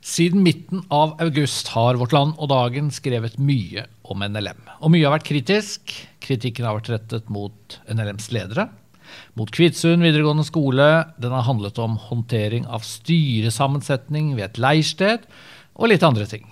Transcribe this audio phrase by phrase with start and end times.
[0.00, 4.60] Siden midten av august har Vårt Land og Dagen skrevet mye om NLM.
[4.78, 5.94] Og mye har vært kritisk.
[6.22, 8.68] Kritikken har vært rettet mot NLMs ledere,
[9.38, 10.88] mot Kvitsund videregående skole.
[11.18, 15.26] Den har handlet om håndtering av styresammensetning ved et leirsted,
[15.74, 16.46] og litt andre ting.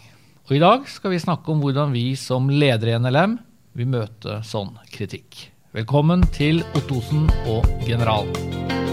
[0.46, 3.38] Og i dag skal vi snakke om hvordan vi som ledere i NLM
[3.78, 5.50] vil møte sånn kritikk.
[5.76, 8.85] Velkommen til Ottosen og Generalen.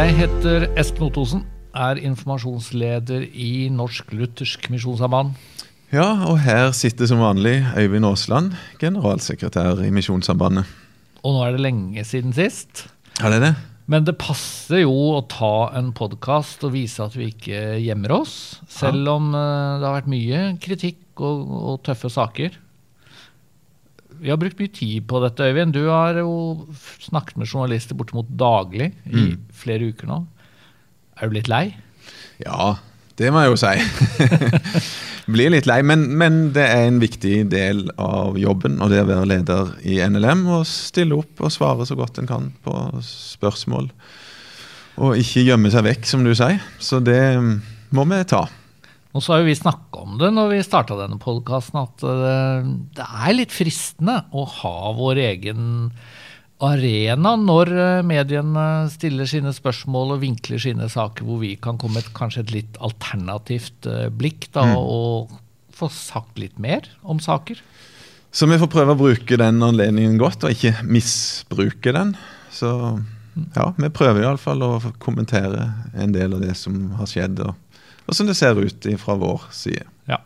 [0.00, 1.40] Jeg heter Espen Ottosen,
[1.76, 5.34] er informasjonsleder i Norsk Luthersk Misjonssamband.
[5.92, 10.64] Ja, og her sitter som vanlig Øyvind Aasland, generalsekretær i Misjonssambandet.
[11.20, 12.86] Og nå er det lenge siden sist.
[13.18, 13.52] Ja, det er det?
[13.92, 18.34] Men det passer jo å ta en podkast og vise at vi ikke gjemmer oss.
[18.72, 22.56] Selv om eh, det har vært mye kritikk og, og tøffe saker.
[24.20, 25.72] Vi har brukt mye tid på dette, Øyvind.
[25.72, 26.66] Du har jo
[27.00, 29.32] snakket med journalister bortimot daglig i mm.
[29.56, 30.20] flere uker nå.
[31.20, 31.70] Er du litt lei?
[32.44, 32.74] Ja,
[33.20, 33.72] det må jeg jo si.
[35.30, 39.08] Blir litt lei, men, men, det er en viktig del av jobben og det å
[39.08, 40.46] være leder i NLM.
[40.58, 43.90] Og stille opp og svare så godt en kan på spørsmål.
[45.00, 46.60] Og ikke gjemme seg vekk, som du sier.
[46.82, 48.44] Så det må vi ta.
[49.10, 52.68] Og så har jo vi snakka om det når vi starta denne podkasten, at eh,
[52.96, 55.70] det er litt fristende å ha vår egen
[56.62, 62.02] arena når eh, mediene stiller sine spørsmål og vinkler sine saker, hvor vi kan komme
[62.02, 64.76] et kanskje et litt alternativt eh, blikk da, mm.
[64.78, 65.34] og
[65.74, 67.58] få sagt litt mer om saker.
[68.30, 72.12] Så vi får prøve å bruke den anledningen godt, og ikke misbruke den.
[72.54, 72.70] Så
[73.56, 75.66] ja, vi prøver iallfall å kommentere
[75.98, 77.42] en del av det som har skjedd.
[77.42, 77.56] og
[78.16, 79.86] som det ser ut fra vår side.
[80.10, 80.20] Ja.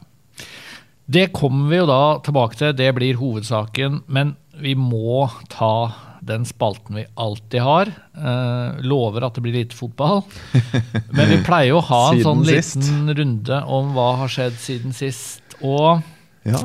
[1.04, 4.02] Det kommer vi jo da tilbake til, det blir hovedsaken.
[4.06, 5.92] Men vi må ta
[6.24, 7.90] den spalten vi alltid har.
[8.16, 10.22] Eh, lover at det blir lite fotball.
[11.17, 13.12] Men vi pleier å ha en sånn liten sist.
[13.18, 15.42] runde om hva har skjedd siden sist.
[15.61, 16.01] Og
[16.48, 16.62] ja.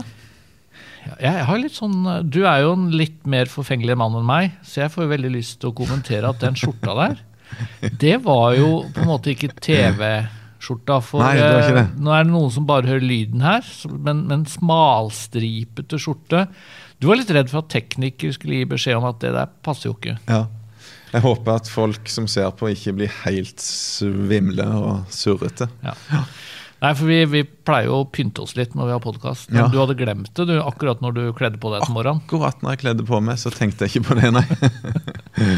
[1.19, 1.99] jeg har litt sånn,
[2.31, 5.59] Du er jo en litt mer forfengelig mann enn meg, så jeg får veldig lyst
[5.59, 7.25] til å kommentere at den skjorta der,
[7.99, 10.05] det var jo på en måte ikke TV
[10.63, 10.99] skjorta.
[11.05, 11.87] For Nei, det var ikke det.
[11.87, 16.45] Eh, nå er det noen som bare hører lyden her, men, men smalstripete skjorte.
[16.99, 19.91] Du var litt redd for at tekniker skulle gi beskjed om at det der passer
[19.91, 20.17] jo ikke.
[20.29, 20.45] Ja.
[21.09, 25.69] Jeg håper at folk som ser på, ikke blir helt svimle og surrete.
[25.81, 25.95] Ja.
[26.79, 29.49] Nei, for vi, vi, pleier jo å pynte oss litt når vi har podkast.
[29.51, 29.65] Ja.
[29.71, 32.21] du hadde glemt det du, akkurat når du kledde på deg til morgenen.
[32.23, 34.45] Akkurat når jeg kledde på meg, så tenkte jeg ikke på det, nei.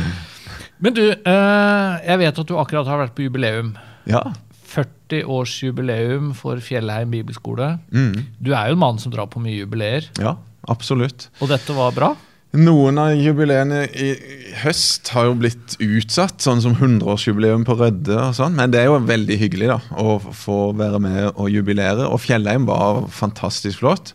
[0.82, 3.76] Men du, eh, jeg vet at du akkurat har vært på jubileum.
[4.10, 4.24] Ja.
[5.12, 7.78] 40-årsjubileum for Fjellheim bibelskole.
[7.92, 8.26] Mm.
[8.40, 10.08] Du er jo en mann som drar på mye jubileer.
[10.20, 10.38] Ja,
[10.72, 11.30] absolutt.
[11.42, 12.14] Og dette var bra?
[12.52, 14.10] Noen av jubileene i
[14.60, 18.18] høst har jo blitt utsatt, sånn som 100-årsjubileum på Rødde.
[18.18, 22.10] og sånn, Men det er jo veldig hyggelig da, å få være med og jubilere.
[22.12, 24.14] Og Fjellheim var fantastisk flott.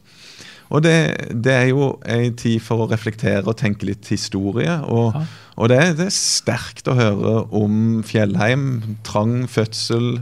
[0.69, 4.75] Og det, det er jo en tid for å reflektere og tenke litt historie.
[4.85, 5.17] Og,
[5.57, 8.99] og det, det, er sterkt å høre om Fjellheim.
[9.07, 10.19] Trang fødsel.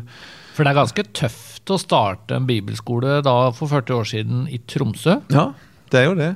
[0.55, 4.61] For det er ganske tøft å starte en bibelskole da for 40 år siden i
[4.71, 5.19] Tromsø?
[5.35, 5.49] Ja,
[5.91, 6.33] det er jo det.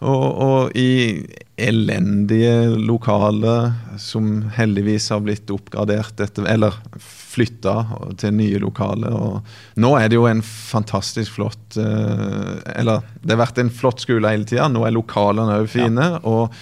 [0.00, 1.20] Og, og, i
[1.60, 7.74] elendige lokaler som heldigvis har blitt oppgradert etter, eller flytta
[8.20, 9.12] til nye lokaler.
[9.12, 14.00] Og nå er det jo en fantastisk flott eh, Eller det har vært en flott
[14.00, 14.70] skole hele tida.
[14.72, 16.14] Nå er lokalene òg fine.
[16.16, 16.22] Ja.
[16.24, 16.56] og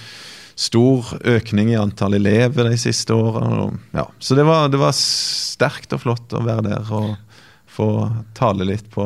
[0.58, 3.78] Stor økning i antall elever de siste årene.
[3.94, 4.08] Ja.
[4.18, 7.12] Så det var, det var sterkt og flott å være der og
[7.78, 7.90] få
[8.34, 9.04] tale litt på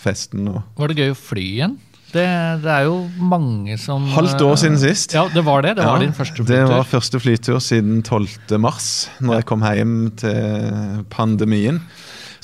[0.00, 0.48] festen.
[0.78, 1.76] Var det gøy å fly igjen?
[2.14, 2.24] Det,
[2.62, 5.16] det, er jo mange som Halvt år siden sist.
[5.16, 5.74] Ja, Det var det?
[5.80, 6.54] Det var din første flytur?
[6.54, 8.54] Det var første flytur siden 12.
[8.62, 9.40] mars, når ja.
[9.40, 11.82] jeg kom hjem til pandemien.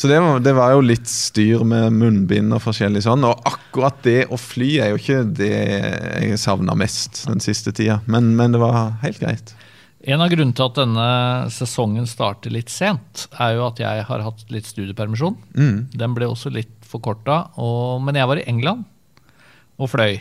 [0.01, 3.27] Så det var, det var, jo litt styr med munnbind og forskjellig sånn.
[3.29, 7.99] Og akkurat det å fly er jo ikke det jeg savna mest den siste tida.
[8.09, 9.53] Men, men, det var helt greit.
[10.01, 11.11] En av grunnene til at denne
[11.53, 15.37] sesongen starter litt sent, er jo at jeg har hatt litt studiepermisjon.
[15.53, 15.77] Mm.
[15.93, 17.43] Den ble også litt forkorta.
[18.01, 18.89] Men jeg var i England
[19.77, 20.17] og fløy.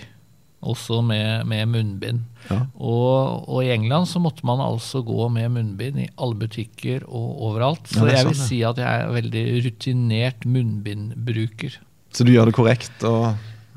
[0.59, 2.25] Også med, med munnbind.
[2.49, 2.65] Ja.
[2.75, 7.43] Og, og, i England så måtte man altså gå med munnbind i alle butikker og
[7.49, 7.87] overalt.
[7.87, 11.79] Så ja, jeg vil si at jeg er veldig rutinert munnbindbruker.
[12.11, 13.05] Så du gjør det korrekt?
[13.07, 13.31] og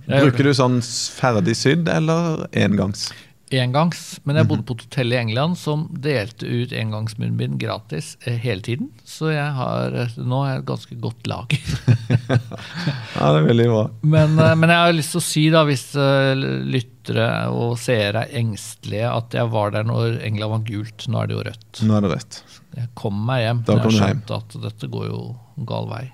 [0.08, 3.10] Bruker du sånn ferdig sydd eller engangs?
[3.60, 8.38] Engangs, men jeg bodde på et hotell i England som delte ut engangsmunnbind gratis eh,
[8.40, 8.88] hele tiden.
[9.04, 11.56] Så jeg har, eh, nå er jeg et ganske godt lag.
[13.12, 13.82] Ja, det er veldig bra.
[14.14, 16.32] men, eh, men jeg har lyst til å si, da, hvis eh,
[16.72, 21.06] lyttere og seere er engstelige, at jeg var der når England var gult.
[21.12, 21.84] Nå er det jo rødt.
[21.86, 22.40] Nå er det rødt.
[22.78, 23.62] Jeg kom meg hjem.
[23.68, 25.22] Da kom jeg har skjønt at dette går jo
[25.68, 26.04] gal vei.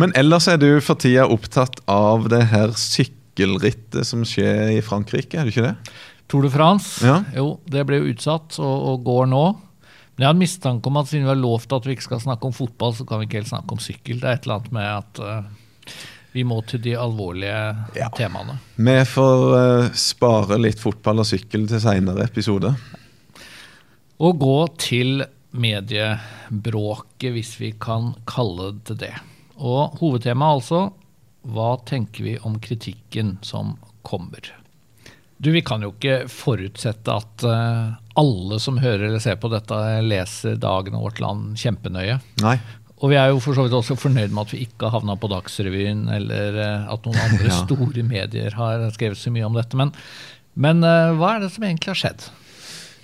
[0.00, 5.38] Men ellers er du for tida opptatt av det her sykkelrittet som skjer i Frankrike,
[5.38, 5.76] er du ikke det?
[6.28, 7.20] Tour de France, Ja.
[7.36, 9.44] jo, det ble jo utsatt og, og går nå.
[10.16, 12.20] Men jeg har en mistanke om at siden vi har lovt at vi ikke skal
[12.24, 14.18] snakke om fotball, så kan vi ikke helt snakke om sykkel.
[14.22, 15.92] Det er et eller annet med at uh,
[16.32, 17.60] vi må til de alvorlige
[17.98, 18.08] Ja.
[18.16, 18.56] temaene.
[18.80, 22.72] Vi får uh, spare litt fotball og sykkel til seinere episode.
[24.18, 25.22] Og gå til
[25.56, 29.12] mediebråket, hvis vi kan kalle det det.
[29.56, 30.80] Og hovedtemaet altså
[31.46, 34.48] hva tenker vi om kritikken som kommer?
[35.38, 39.76] Du, Vi kan jo ikke forutsette at eh, alle som hører eller ser på dette,
[40.06, 42.18] leser Dagen og Vårt Land kjempenøye.
[42.44, 42.56] Nei.
[43.04, 45.18] Og vi er jo for så vidt også fornøyd med at vi ikke har havna
[45.20, 47.58] på Dagsrevyen, eller eh, at noen andre Ja.
[47.66, 49.76] store medier har skrevet så mye om dette.
[49.76, 49.92] Men,
[50.56, 52.30] men eh, hva er det som egentlig har skjedd?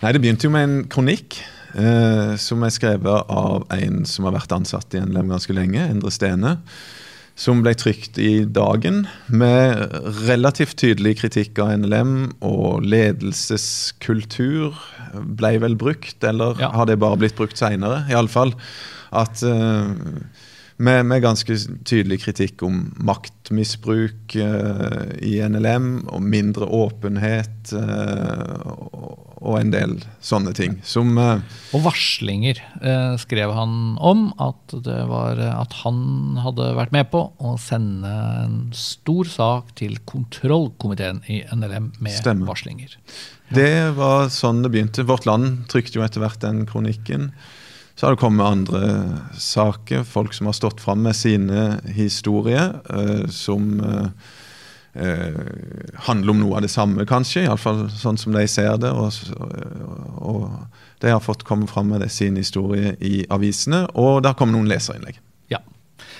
[0.00, 1.36] Nei, Det begynte jo med en kronikk
[1.76, 6.10] eh, som er skrevet av en som har vært ansatt i NLM ganske lenge, Endre
[6.16, 6.56] Stene.
[7.34, 9.80] Som ble trykt i Dagen med
[10.28, 12.12] relativt tydelig kritikk av NLM.
[12.44, 14.76] Og ledelseskultur
[15.40, 16.68] ble vel brukt, eller Ja.
[16.70, 18.04] har det bare blitt brukt seinere?
[18.10, 18.52] Iallfall
[19.12, 19.88] at eh,
[20.82, 21.56] med, med ganske
[21.86, 29.94] tydelig kritikk om maktmisbruk eh, i NLM, og mindre åpenhet eh, og, og en del
[30.24, 30.78] sånne ting.
[30.86, 31.42] Som eh,
[31.76, 36.02] Og varslinger eh, skrev han om at, det var, at han
[36.42, 38.12] hadde vært med på å sende
[38.42, 42.50] en stor sak til kontrollkomiteen i NLM med Stemmer.
[42.50, 42.98] varslinger.
[43.52, 45.04] Det var sånn det begynte.
[45.04, 47.32] Vårt Land trykte jo etter hvert den kronikken.
[47.94, 53.26] Så har det kommet andre saker, folk som har stått fram med sine historier, eh,
[53.28, 54.06] som eh,
[55.04, 55.42] eh,
[56.08, 57.44] handler om noe av det samme, kanskje.
[57.46, 58.90] Iallfall sånn som de ser det.
[58.90, 59.12] Og,
[60.18, 60.48] og
[61.04, 64.56] de har fått komme fram med sine sin historie i avisene, og det har kommet
[64.56, 65.20] noen leserinnlegg.
[65.52, 65.60] Ja.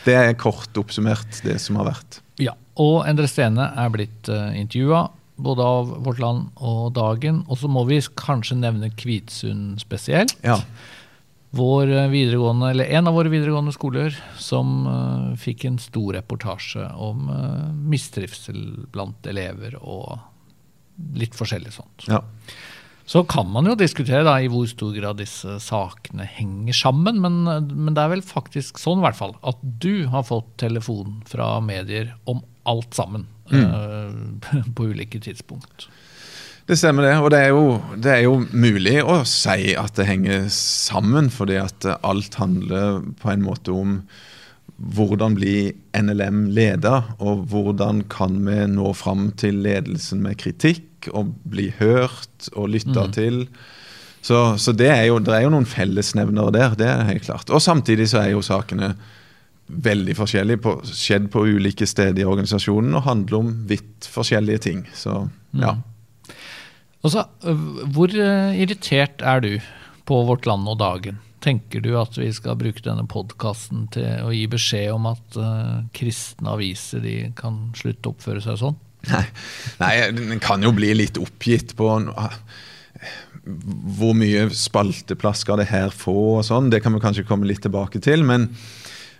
[0.05, 2.21] Det er kort oppsummert det som har vært.
[2.39, 2.57] ja.
[2.81, 5.03] Og Endre Stene er blitt uh, intervjua
[5.43, 7.43] både av Vårt Land og Dagen.
[7.49, 10.37] Og så må vi kanskje nevne Kvitsund spesielt.
[10.45, 10.59] Ja.
[11.53, 16.87] Vår eh, videregående, eller En av våre videregående skoler som uh, fikk en stor reportasje
[16.97, 20.17] om uh, mistrivsel blant elever og
[21.17, 22.09] litt forskjellig sånt.
[22.09, 22.23] ja.
[23.13, 27.43] Så kan man jo diskutere da i hvor stor grad disse sakene henger sammen, men,
[27.45, 31.57] men det er vel faktisk sånn i hvert fall at du har fått telefon fra
[31.65, 35.89] medier om alt sammen eh, på ulike tidspunkt.
[36.69, 37.65] Det stemmer det, og det er, jo,
[37.99, 43.33] det er jo mulig å si at det henger sammen, fordi at alt handler på
[43.33, 43.97] en måte om
[44.83, 51.35] hvordan bli NLM leder, og hvordan kan vi nå fram til ledelsen med kritikk og
[51.51, 53.45] bli hørt og lytta til.
[54.23, 57.51] Så, så det, er jo, det er jo noen fellesnevnere der, det er helt klart.
[57.51, 58.95] Og samtidig så er jo sakene
[59.73, 64.85] veldig forskjellige, på, skjedd på ulike steder i organisasjonen og handler om vidt forskjellige ting.
[64.95, 65.25] Så
[65.59, 65.75] ja.
[65.75, 65.92] Og
[67.11, 69.59] så, øh, Hvor øh, irritert er du
[70.07, 71.19] på Vårt Land og Dagen?
[71.43, 75.81] Tenker du at vi skal bruke denne podkasten til å gi beskjed om at uh,
[75.91, 78.77] kristne aviser de kan slutte å oppføre seg sånn?
[79.11, 79.25] Nei,
[79.81, 82.37] nei, en kan jo bli litt oppgitt på ah,
[83.43, 86.71] hvor mye spalteplass skal det her få og sånn.
[86.71, 88.23] Det kan vi kanskje komme litt tilbake til.
[88.29, 88.47] Men,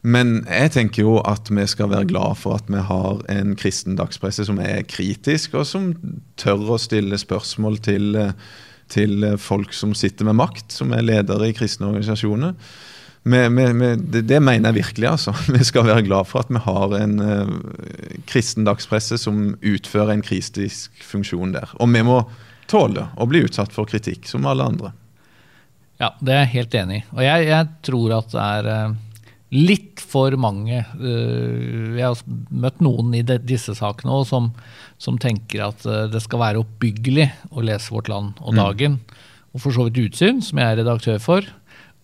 [0.03, 3.95] men jeg tenker jo at vi skal være glad for at vi har en kristen
[3.99, 5.93] dagspresse som er kritisk, og som
[6.41, 8.17] tør å stille spørsmål til,
[8.91, 12.57] til folk som sitter med makt, som er ledere i kristne organisasjoner.
[13.23, 15.09] Med, med, med, det, det mener jeg virkelig.
[15.09, 15.35] altså.
[15.55, 17.53] Vi skal være glad for at vi har en uh,
[18.27, 21.71] kristen dagspresse som utfører en kristisk funksjon der.
[21.79, 22.19] Og vi må
[22.67, 24.93] tåle å bli utsatt for kritikk, som alle andre.
[26.03, 27.07] Ja, det er jeg helt enig i.
[27.15, 28.95] Og jeg, jeg tror at det er øh,
[29.53, 34.51] litt for mange øh, Jeg har møtt noen i disse sakene òg som,
[35.03, 39.01] som tenker at øh, det skal være oppbyggelig å lese Vårt Land og Dagen.
[39.53, 41.49] Og for så vidt Utsyn, som jeg er redaktør for.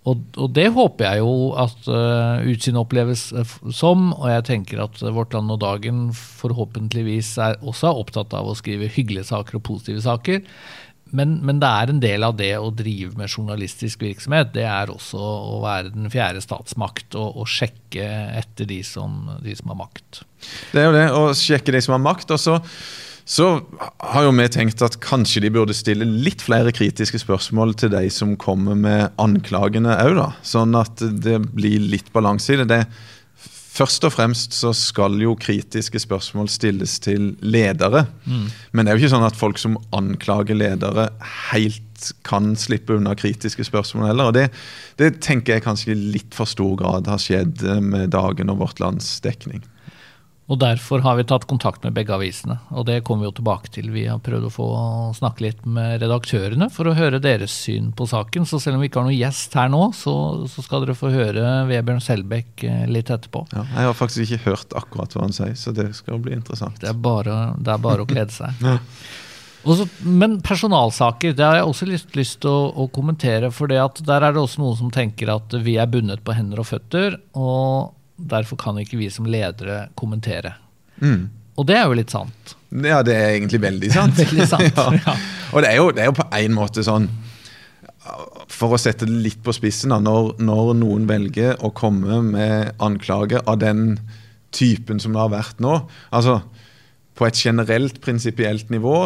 [0.09, 4.13] Og, og det håper jeg jo at uh, Utsyn oppleves eh, som.
[4.15, 8.49] Og jeg tenker at eh, Vårt Land og Dagen forhåpentligvis er, også er opptatt av
[8.49, 10.45] å skrive hyggelige saker og positive saker.
[11.17, 14.53] Men, men det er en del av det å drive med journalistisk virksomhet.
[14.55, 18.07] Det er også å være den fjerde statsmakt og, og sjekke
[18.39, 20.23] etter de som, de som har makt.
[20.73, 22.35] Det er jo det, å sjekke de som har makt.
[22.37, 22.59] Og så,
[23.29, 23.51] så
[24.13, 28.07] har jo vi tenkt at kanskje de burde stille litt flere kritiske spørsmål til de
[28.13, 30.33] som kommer med anklagene òg, da.
[30.47, 32.69] Sånn at det blir litt balanse i det.
[32.73, 32.83] det.
[33.79, 38.07] Først og fremst så skal jo kritiske spørsmål stilles til ledere.
[38.27, 38.49] Mm.
[38.73, 41.09] Men det er jo ikke sånn at folk som anklager ledere,
[41.53, 44.31] helt kan slippe unna kritiske spørsmål heller.
[44.31, 44.49] Og det,
[44.99, 48.83] det tenker jeg kanskje i litt for stor grad har skjedd med dagen og Vårt
[48.83, 49.63] Lands dekning.
[50.49, 52.57] Og Derfor har vi tatt kontakt med begge avisene.
[52.73, 53.91] og Det kommer vi jo tilbake til.
[53.93, 54.69] Vi har prøvd å få
[55.19, 58.49] snakke litt med redaktørene for å høre deres syn på saken.
[58.49, 60.15] Så selv om vi ikke har noen gjest her nå, så,
[60.49, 63.45] så skal dere få høre Vebjørn Selbekk eh, litt etterpå.
[63.53, 66.81] Ja, jeg har faktisk ikke hørt akkurat hva han sier, så det skal bli interessant.
[66.81, 68.65] Det er bare, det er bare å glede seg.
[68.65, 68.79] ja.
[69.69, 73.53] Også, men personalsaker det har jeg også lyst, lyst til å, å kommentere.
[73.53, 73.85] For der
[74.17, 77.21] er det også noen som tenker at vi er bundet på hender og føtter.
[77.37, 80.57] og Derfor kan ikke vi som ledere kommentere.
[80.99, 81.29] Mm.
[81.59, 82.55] Og det er jo litt sant.
[82.71, 84.19] Ja, det er egentlig veldig sant.
[84.19, 85.17] veldig sant, ja.
[85.53, 87.09] Og det er, jo, det er, jo, på en måte sånn
[88.53, 92.75] For å sette det litt på spissen, da, når, når, noen velger å komme med
[92.85, 93.99] anklager av den
[94.55, 95.75] typen som det har vært nå
[96.09, 96.39] altså
[97.19, 98.97] På et generelt, prinsipielt nivå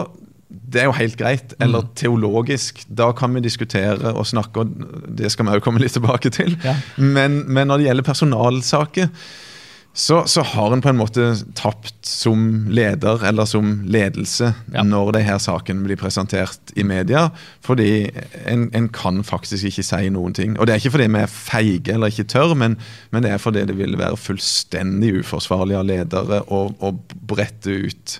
[0.52, 1.54] det er jo helt greit.
[1.60, 1.92] Eller mm.
[1.98, 2.82] teologisk.
[2.88, 4.74] Da kan vi diskutere og snakke, og
[5.18, 6.56] det skal vi òg komme litt tilbake til.
[6.64, 6.76] Ja.
[6.96, 9.08] Men, men, når det gjelder personalsaker,
[9.94, 14.84] så, så, har en på en måte tapt som leder eller som ledelse ja.
[14.88, 17.26] når de her sakene blir presentert i media.
[17.60, 18.08] Fordi
[18.48, 20.56] en, en, kan faktisk ikke si noen ting.
[20.56, 22.78] Og det er ikke fordi vi er feige eller ikke tør, men,
[23.12, 26.64] men det er fordi det ville være fullstendig uforsvarlig av ledere å,
[27.28, 28.16] brette ut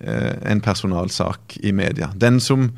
[0.00, 2.08] en personalsak i media.
[2.16, 2.70] Den som,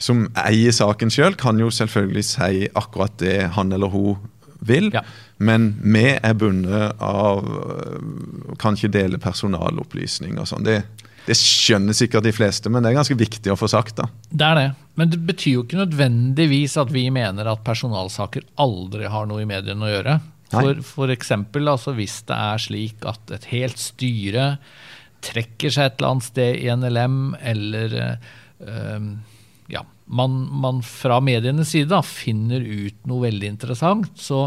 [0.00, 4.16] som eier saken sjøl, kan jo selvfølgelig si akkurat det han eller hun
[4.64, 4.90] vil.
[4.94, 5.02] Ja.
[5.36, 10.64] Men vi er bundet av eh, Kan ikke dele personalopplysninger og sånn.
[10.66, 10.78] Det,
[11.26, 13.98] det, skjønner sikkert de fleste, men det er ganske viktig å få sagt.
[14.00, 14.08] da.
[14.30, 14.68] Det er det.
[14.96, 19.48] Men det betyr jo ikke nødvendigvis at vi mener at personalsaker aldri har noe i
[19.48, 20.18] mediene å gjøre.
[20.46, 24.52] For, for eksempel, altså, hvis det er slik at et helt styre
[25.26, 27.20] trekker seg et eller annet sted i NLM,
[27.52, 29.10] eller uh,
[29.72, 34.46] ja, man, man, fra medienes side da, finner ut noe veldig interessant, så,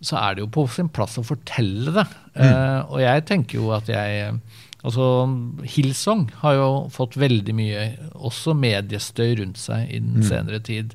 [0.00, 2.08] så, er det jo på sin plass å fortelle det.
[2.34, 2.42] Mm.
[2.46, 4.34] Uh, og jeg tenker jo at jeg
[4.80, 5.26] Altså,
[5.68, 7.82] Hillsong har jo fått veldig mye
[8.16, 10.28] også mediestøy rundt seg i den mm.
[10.30, 10.94] senere tid.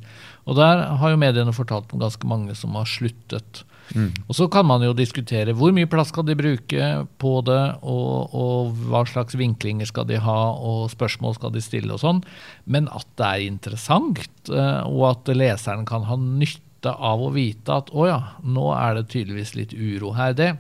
[0.50, 3.62] Og der har jo mediene fortalt om ganske mange som har sluttet.
[3.94, 4.12] Mm.
[4.28, 6.90] Og Så kan man jo diskutere hvor mye plass skal de bruke
[7.22, 11.94] på det, og, og, hva slags vinklinger skal de ha, og spørsmål skal de stille
[11.94, 12.24] og sånn.
[12.66, 17.74] Men at det er interessant, eh, og at leseren kan ha nytte av å vite
[17.74, 20.54] at å ja, nå er det tydeligvis litt uro her, det,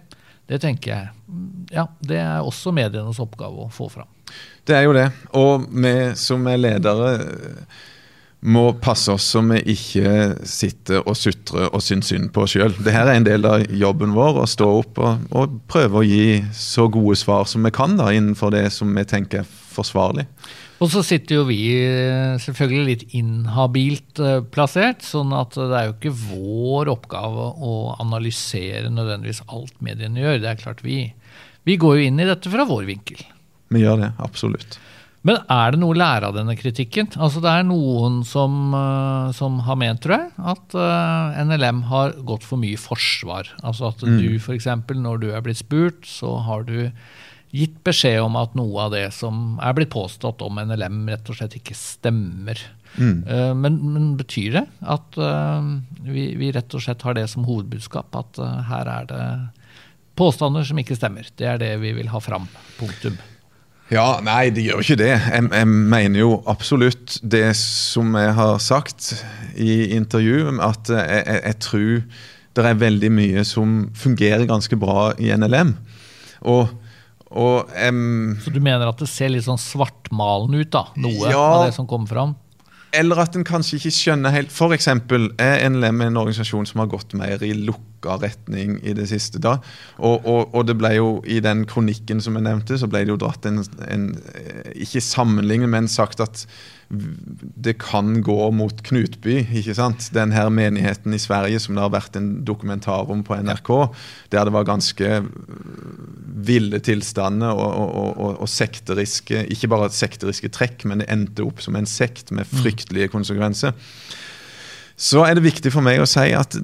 [0.49, 1.13] det tenker jeg.
[1.73, 4.09] Ja, det er også medienes oppgave å få fram.
[4.65, 5.09] Det er jo det.
[5.37, 7.09] Og vi som er ledere
[8.45, 10.09] må passe oss så vi ikke
[10.45, 12.75] sitter og sutrer og syns synd på oss sjøl.
[12.77, 16.43] Dette er en del av jobben vår, å stå opp og, og, prøve å gi
[16.53, 20.27] så gode svar som vi kan da, innenfor det som vi tenker er forsvarlig.
[20.83, 25.87] Og så sitter jo vi eh, selvfølgelig litt inhabilt eh, plassert, sånn at det er
[25.87, 30.41] jo ikke vår oppgave å analysere nødvendigvis alt mediene gjør.
[30.43, 30.99] Det er klart vi,
[31.65, 33.23] vi går jo inn i dette fra vår vinkel.
[33.71, 34.77] Vi gjør det, absolutt.
[35.25, 37.09] Men er det noe å lære av denne kritikken?
[37.17, 41.85] Altså Det er noen som, uh, som har ment, tror jeg, at uh, eh, NLM
[41.89, 43.49] har gått for mye forsvar.
[43.65, 44.19] Altså at mm.
[44.21, 44.69] du f.eks.
[44.93, 46.91] når du er blitt spurt, så har du
[47.55, 51.39] gitt beskjed om at noe av det som er blitt påstått om NLM, rett og
[51.39, 52.61] slett ikke stemmer.
[52.99, 53.25] Mm.
[53.25, 55.17] Uh, men, men, betyr det at
[56.05, 59.27] vi, vi, rett og slett har det som hovedbudskap, at her er det
[60.19, 61.33] påstander som ikke stemmer?
[61.33, 62.45] Det er det vi vil ha fram.
[62.77, 63.17] Punktum.
[63.93, 65.11] Ja, Nei, det gjør ikke det.
[65.13, 69.11] Jeg, jeg, mener jo absolutt det som jeg har sagt
[69.61, 71.91] i intervju, at jeg, jeg, jeg, tror
[72.55, 75.75] det er veldig mye som fungerer ganske bra i NLM.
[76.49, 76.71] Og,
[77.29, 80.87] og um, Så du mener at det ser litt sånn svartmalende ut, da?
[80.97, 82.33] Noe ja, av det som kommer fram?
[82.93, 84.87] Eller at en kanskje ikke skjønner helt F.eks.
[84.87, 89.41] er NLM en organisasjon som har gått mer i lukka retning i det siste.
[89.41, 89.57] da.
[89.97, 93.15] Og, og, og, det ble jo i den kronikken som jeg nevnte, så ble det
[93.15, 94.07] jo dratt en, en
[94.75, 96.45] Ikke sammenlignet, men sagt at
[96.89, 100.09] det kan gå mot Knutby, ikke sant?
[100.13, 103.71] Den her menigheten i Sverige som det har vært en dokumentar om på NRK,
[104.33, 105.09] der det var ganske
[106.45, 111.63] ville tilstander og, og, og, og, sekteriske Ikke bare sekteriske trekk, men det endte opp
[111.63, 112.57] som en sekt med mm.
[112.61, 113.73] fryktelige konsekvenser.
[114.95, 116.55] Så er det viktig for meg å si at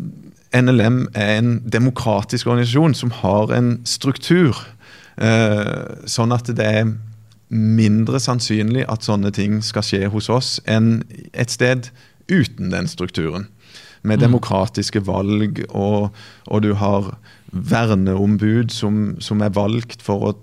[0.56, 4.58] NLM er en demokratisk organisasjon som har en struktur,
[5.18, 6.92] eh, sånn at det er
[7.51, 11.01] mindre sannsynlig at sånne ting skal skje hos oss enn
[11.34, 11.91] et sted
[12.31, 13.50] uten den strukturen.
[14.03, 14.22] Med Mm.
[14.31, 16.10] demokratiske valg, og,
[16.48, 17.17] og du har
[17.51, 20.36] verneombud som, som er valgt for å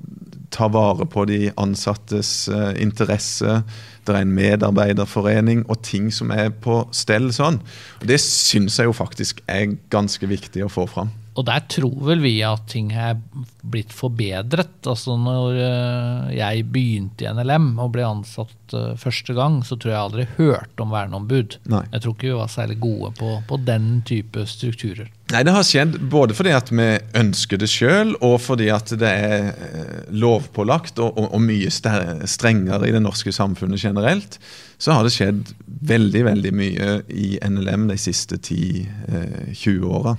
[0.51, 3.63] ta vare på de ansattes uh, interesse.
[4.05, 7.61] Det er en medarbeiderforening og ting som er på stell sånn.
[8.01, 11.11] Og Det syns jeg jo faktisk er ganske viktig å få fram.
[11.39, 13.19] Og der tror vel vi at ting er
[13.63, 14.75] blitt forbedret.
[14.89, 19.93] Altså når eh, jeg begynte i NLM og ble ansatt eh, første gang, så tror
[19.93, 21.61] jeg aldri hørte om verneombud.
[21.71, 21.85] Nei.
[21.93, 25.13] Jeg tror ikke vi var særlig gode på, på den type strukturer.
[25.29, 26.89] Nei, Det har skjedd både fordi at vi
[27.21, 32.89] ønsker det sjøl, og fordi at det er eh, lovpålagt og, og, og mye strengere
[32.89, 34.41] i det norske samfunnet generelt.
[34.79, 40.17] Så har det skjedd veldig veldig mye i NLM de siste 10-20 åra.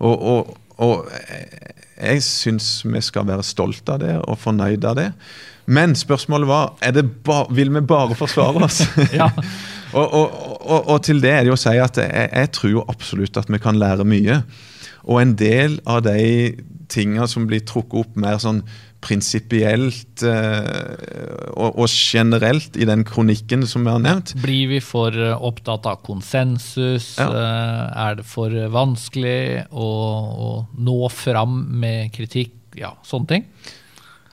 [0.00, 4.98] Og, og, og eh, jeg syns vi skal være stolt av det og fornøyd av
[4.98, 5.08] det.
[5.70, 8.82] Men spørsmålet var er det ba, vil vi bare forsvare oss.
[9.20, 9.30] Ja.
[9.98, 12.90] og, og, og, og til det er det jo å si at jeg, jeg tror
[12.90, 14.40] absolutt at vi kan lære mye.
[15.10, 16.54] Og en del av de
[16.90, 18.64] tinga som blir trukket opp mer sånn
[19.00, 25.16] prinsipielt eh, og, og generelt i den kronikken som vi har nevnt, Blir vi for
[25.16, 27.14] eh, opptatt av konsensus?
[27.18, 27.28] Ja.
[27.30, 29.88] Eh, Er det for vanskelig å,
[30.48, 32.56] å nå fram med kritikk?
[32.78, 33.48] Ja, sånne ting.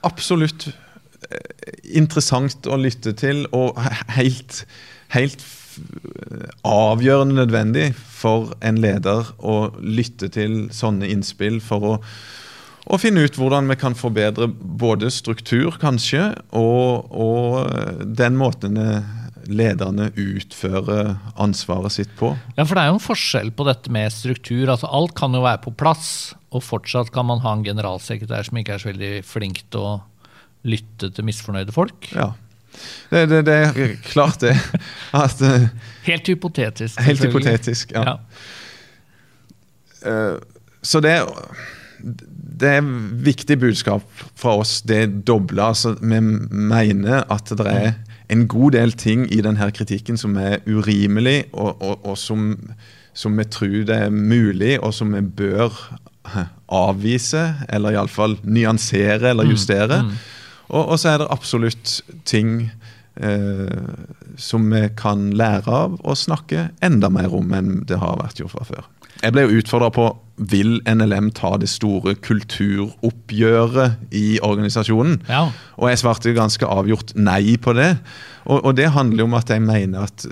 [0.06, 0.68] absolutt
[1.82, 3.76] interessant å lytte til, og
[4.14, 4.62] helt,
[5.12, 5.42] helt
[6.66, 11.92] avgjørende nødvendig for en leder å lytte til sånne innspill for å,
[12.88, 18.78] å finne ut hvordan vi kan forbedre både struktur, kanskje, og, og eh, den måten
[18.80, 19.14] eh,
[19.48, 22.34] lederne utfører ansvaret sitt på.
[22.56, 24.66] Ja, for det er jo en forskjell på dette med struktur.
[24.68, 28.60] Altså Alt kan jo være på plass, og fortsatt kan man ha en generalsekretær som
[28.60, 29.94] ikke er så veldig flink til å
[30.68, 32.10] lytte til misfornøyde folk.
[32.12, 32.32] Ja.
[33.10, 34.52] Det, det, det er klart det.
[35.16, 35.68] At, eh,
[36.06, 37.00] Helt hypotetisk.
[37.04, 37.96] helt hypotetisk.
[37.96, 38.04] ja.
[38.14, 38.18] Ja.
[40.06, 40.36] Uh,
[40.86, 41.16] Så det,
[42.00, 42.90] det er
[43.24, 44.04] viktig budskap
[44.38, 45.62] fra oss, det doble.
[45.62, 47.92] Altså, vi mener at det er
[48.28, 52.50] en god del ting i denne kritikken som er urimelig, og, og, og som,
[53.16, 55.72] som vi tror det er mulig, og som vi bør
[56.68, 60.02] avvise, eller iallfall nyansere eller justere.
[60.68, 62.68] Og, og så er det absolutt ting
[63.16, 63.78] eh,
[64.36, 68.56] som vi kan lære av og snakke enda mer om enn det har vært gjort
[68.58, 68.88] fra før.
[69.22, 75.18] Jeg ble jo utfordra på vil NLM ta det store kulturoppgjøret i organisasjonen.
[75.28, 75.48] Ja.
[75.76, 77.96] Og jeg svarte ganske avgjort nei på det.
[78.46, 80.26] Og, og det handler om at jeg mener at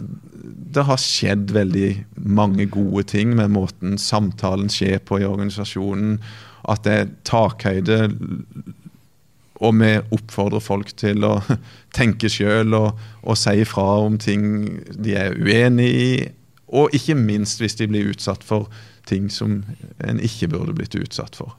[0.77, 1.91] det har skjedd veldig
[2.23, 6.19] mange gode ting med måten samtalen skjer på i organisasjonen.
[6.69, 8.01] At det er takhøyde,
[9.57, 11.39] og vi oppfordrer folk til å
[11.99, 16.11] tenke sjøl og, og si ifra om ting de er uenig i.
[16.77, 18.71] Og ikke minst hvis de blir utsatt for
[19.07, 19.61] ting som
[20.03, 21.57] en ikke burde blitt utsatt for.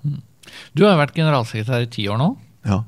[0.76, 2.32] Du har jo vært generalsekretær i ti år nå.
[2.68, 2.84] Ja.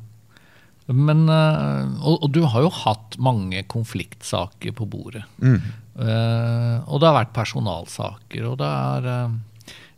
[0.90, 5.26] Men, eh, og, og du har jo hatt mange konfliktsaker på bordet.
[5.38, 5.62] Mm.
[6.00, 9.34] Uh, og det har vært personalsaker, og det er uh,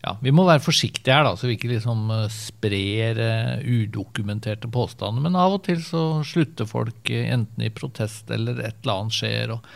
[0.01, 5.21] ja, Vi må være forsiktige her, da, så vi ikke liksom sprer uh, udokumenterte påstander.
[5.21, 9.53] Men av og til så slutter folk enten i protest eller et eller annet skjer.
[9.53, 9.69] Og,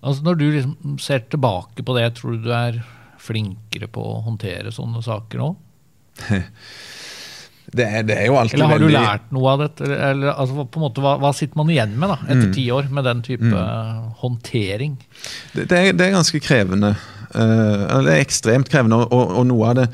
[0.00, 2.78] altså Når du liksom ser tilbake på det, tror du du er
[3.22, 5.52] flinkere på å håndtere sånne saker nå?
[7.72, 9.86] Det, er, det er jo alltid Eller har du veldig lært noe av dette?
[9.86, 12.52] Eller, altså, på en måte, hva, hva sitter man igjen med da, etter Mm.
[12.52, 13.62] ti år med den type
[14.20, 14.96] håndtering?
[15.54, 16.90] Det, det, er, det er ganske krevende.
[17.32, 18.98] Uh, det er ekstremt krevende.
[19.06, 19.86] Og, og noe av det,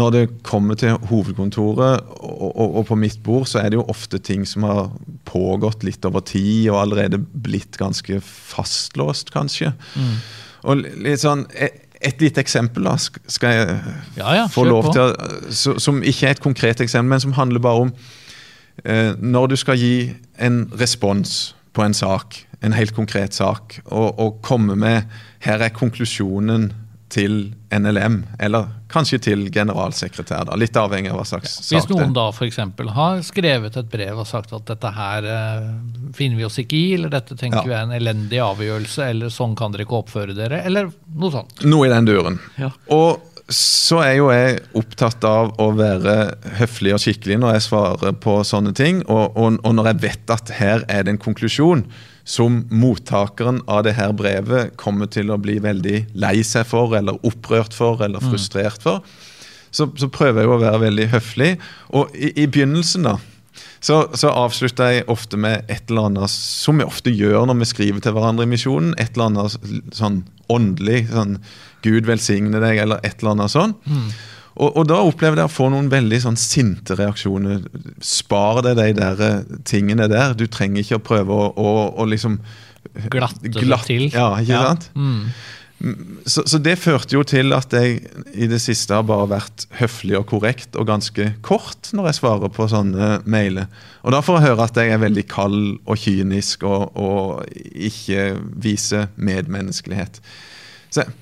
[0.00, 3.88] når det kommer til hovedkontoret og, og, og på mitt bord, så er det jo
[3.92, 4.94] ofte ting som har
[5.28, 9.74] pågått litt over tid og allerede blitt ganske fastlåst, kanskje.
[10.64, 12.94] Og litt sånn et, et lite eksempel, da,
[13.28, 13.76] skal jeg
[14.16, 14.92] Ja, ja, få lov på.
[14.94, 17.92] til å Som ikke er et konkret eksempel, men som handler bare om
[18.84, 24.18] eh, når du skal gi en respons på en sak, en helt konkret sak, og,
[24.18, 25.02] og komme med
[25.44, 26.70] her er konklusjonen
[27.12, 27.36] til
[27.70, 31.88] NLM, eller kanskje til generalsekretær, da, litt avhengig av hva slags ja, sak det Hvis
[31.92, 32.14] noen er.
[32.16, 32.58] da f.eks.
[32.96, 35.68] har skrevet et brev og sagt at dette her eh,
[36.18, 37.64] finner vi oss ikke i, eller dette tenker Ja.
[37.68, 41.62] vi er en elendig avgjørelse, eller sånn kan dere ikke oppføre dere, eller noe sånt.
[41.64, 42.40] Noe i den duren.
[42.58, 42.72] Ja.
[42.90, 46.16] Og så er jo jeg opptatt av å være
[46.58, 49.04] høflig og skikkelig når jeg svarer på sånne ting.
[49.06, 51.84] Og, og, og når jeg vet at her er det en konklusjon
[52.26, 57.20] som mottakeren av det her brevet kommer til å bli veldig lei seg for, eller
[57.26, 59.06] opprørt for, eller frustrert for,
[59.70, 61.52] så, så prøver jeg å være veldig høflig.
[61.94, 63.16] Og i, i begynnelsen, da,
[63.84, 67.68] så, så avslutter jeg ofte med et eller annet som vi ofte gjør når vi
[67.70, 68.96] skriver til hverandre i misjonen.
[68.98, 71.04] Et eller annet sånn åndelig.
[71.12, 71.38] sånn
[71.86, 73.76] Gud velsigne deg, eller et eller annet sånn.
[73.86, 74.08] Mm.
[74.56, 77.66] Og, og, da opplever jeg å få noen veldig sånn sinte reaksjoner.
[78.04, 80.32] Spar deg de der eh, tingene der.
[80.38, 82.40] Du trenger ikke å prøve å, å, å liksom
[83.12, 84.06] Glatte glatt, til.
[84.14, 84.70] Ja, ikke ja.
[84.70, 84.88] sant?
[84.96, 85.26] Mm.
[86.24, 87.98] Så, så, det førte jo til at jeg
[88.32, 92.52] i det siste har bare vært høflig og korrekt og ganske kort når jeg svarer
[92.54, 93.68] på sånne mailer.
[94.00, 97.44] Og da får jeg høre at jeg er veldig kald og kynisk og, og
[97.76, 98.30] ikke
[98.64, 100.22] viser medmenneskelighet.
[100.88, 101.12] Så jeg,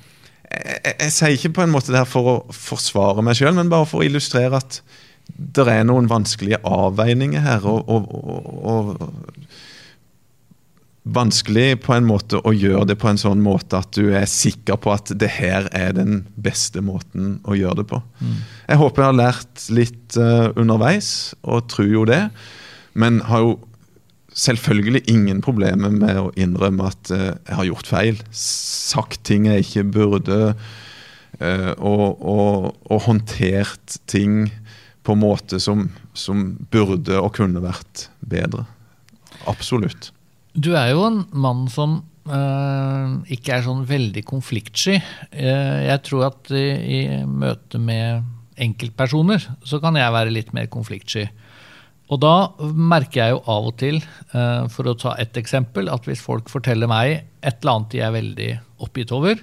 [0.55, 3.73] jeg, jeg, sier ikke på en måte det her for å forsvare meg sjøl, men
[3.73, 4.81] bare for å illustrere at
[5.35, 7.64] det er noen vanskelige avveininger her.
[7.64, 8.11] og, og,
[8.64, 9.45] og
[11.05, 14.79] vanskelig på en måte å gjøre det på en sånn måte at du er sikker
[14.81, 18.01] på at det her er den beste måten å gjøre det på.
[18.21, 18.38] Mm.
[18.71, 21.11] Jeg håper jeg har lært litt uh, underveis,
[21.45, 22.23] og tror jo det.
[22.97, 23.55] Men har jo
[24.35, 28.23] selvfølgelig ingen problemer med å innrømme at uh, jeg har gjort feil.
[28.35, 30.40] Sagt ting jeg ikke burde,
[31.40, 34.49] uh, og, og, og, håndtert ting
[35.05, 38.66] på en måte som, som burde og kunne vært bedre.
[39.51, 40.11] Absolutt.
[40.55, 41.99] Du er jo en mann som
[42.31, 44.99] uh, ikke er sånn veldig konfliktsky.
[45.35, 46.68] Jeg tror at i,
[46.99, 51.27] i møte med enkeltpersoner så kan jeg være litt mer konfliktsky.
[52.12, 53.99] Og da merker jeg jo av og til,
[54.35, 58.03] uh, for å ta ett eksempel, at hvis folk forteller meg et eller annet de
[58.05, 58.51] er veldig
[58.85, 59.40] oppgitt over,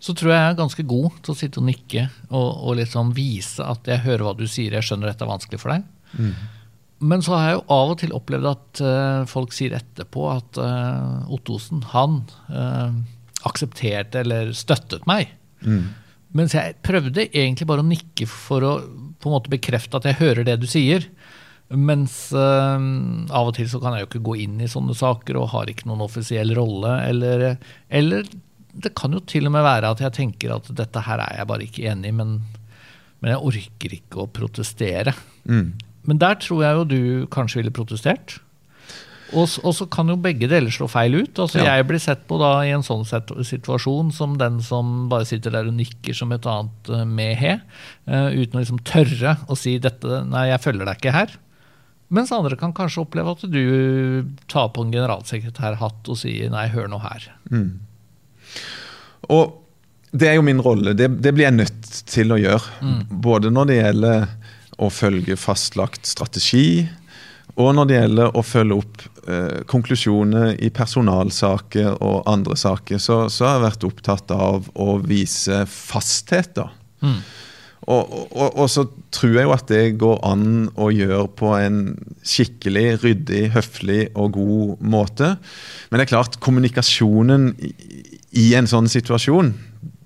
[0.00, 3.12] så tror jeg jeg er ganske god til å sitte og nikke og, og liksom
[3.14, 5.84] vise at jeg hører hva du sier, jeg skjønner dette er vanskelig for deg.
[6.16, 6.32] Mm.
[7.10, 10.60] Men så har jeg jo av og til opplevd at uh, folk sier etterpå at
[10.60, 12.96] uh, Ottosen, han uh,
[13.48, 15.30] aksepterte eller støttet meg.
[15.64, 15.92] Mm.
[16.36, 18.74] Mens jeg prøvde egentlig bare å nikke for å
[19.20, 21.04] på en måte bekrefte at jeg hører det du sier.
[21.70, 25.52] Mens av og til så kan jeg jo ikke gå inn i sånne saker og
[25.52, 26.96] har ikke noen offisiell rolle.
[27.06, 27.44] Eller,
[27.86, 28.26] eller
[28.72, 31.50] det kan jo til og med være at jeg tenker at dette her er jeg
[31.50, 32.36] bare ikke enig i, men,
[33.22, 35.14] men jeg orker ikke å protestere.
[35.44, 35.72] Mm.
[36.10, 37.02] Men der tror jeg jo du
[37.32, 38.38] kanskje ville protestert.
[39.30, 41.38] Og, og så kan jo begge deler slå feil ut.
[41.38, 41.76] Altså ja.
[41.78, 45.70] Jeg blir sett på da i en sånn situasjon som den som bare sitter der
[45.70, 47.60] og nikker som et annet uh, mehe,
[48.10, 51.38] uh, uten å liksom tørre å si dette, 'nei, jeg følger deg ikke her'.
[52.10, 53.64] Mens andre kan kanskje oppleve at du
[54.50, 57.30] tar på en generalsekretærhatt og sier 'nei, hør nå her'.
[57.50, 57.78] Mm.
[59.30, 59.60] Og
[60.10, 60.94] det er jo min rolle.
[60.98, 62.80] Det, det, blir jeg nødt til å gjøre.
[62.82, 63.02] Mm.
[63.22, 64.26] Både når det gjelder
[64.80, 66.88] å følge fastlagt strategi.
[67.60, 73.20] Og når det gjelder å følge opp eh, konklusjoner i personalsaker og andre saker, så,
[73.28, 76.54] så, har jeg vært opptatt av å vise fasthet.
[76.58, 76.70] da.
[77.04, 77.20] Mm.
[77.88, 81.78] Og, og, og, så tror jeg jo at det går an å gjøre på en
[82.26, 85.32] skikkelig, ryddig, høflig og god måte.
[85.88, 89.54] Men det er klart, kommunikasjonen i, en sånn situasjon,